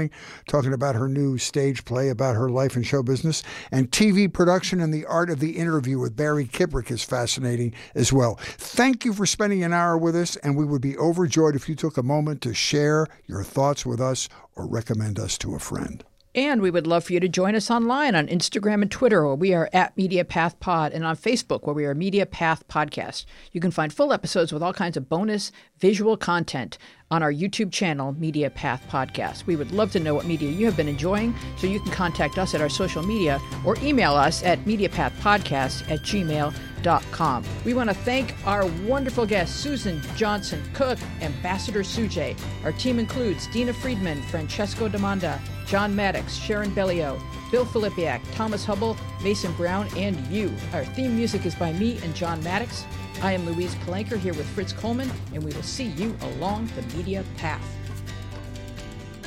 [0.48, 3.42] talking about her new stage play about her life in show business.
[3.70, 8.12] And TV production and the art of the interview with Barry Kibrick is fascinating as
[8.12, 8.36] well.
[8.40, 11.74] Thank you for spending an hour with us, and we would be overjoyed if you
[11.74, 16.04] took a moment to share your thoughts with us or recommend us to a friend.
[16.36, 19.36] And we would love for you to join us online on Instagram and Twitter, where
[19.36, 23.24] we are at Media Path Pod, and on Facebook, where we are Media Path Podcast.
[23.52, 26.76] You can find full episodes with all kinds of bonus visual content
[27.14, 29.46] on our YouTube channel, Media Path Podcast.
[29.46, 32.38] We would love to know what media you have been enjoying, so you can contact
[32.38, 37.44] us at our social media or email us at MediaPathPodcast at gmail.com.
[37.64, 42.36] We want to thank our wonderful guests, Suzan Johnson Cook, Ambassador Sujay.
[42.64, 48.96] Our team includes Dina Friedman, Francesco Demanda, John Maddox, Sharon Bellio, Bill Filipiak, Thomas Hubble,
[49.22, 50.52] Mason Brown, and you.
[50.72, 52.84] Our theme music is by me and John Maddox.
[53.22, 56.82] I am Louise Palanker here with Fritz Coleman, and we will see you along the
[56.96, 57.64] media path.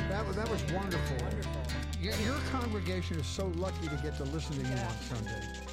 [0.08, 1.16] That was, that was wonderful.
[1.24, 1.62] wonderful.
[2.00, 5.67] Your, your congregation is so lucky to get to listen to you on Sunday.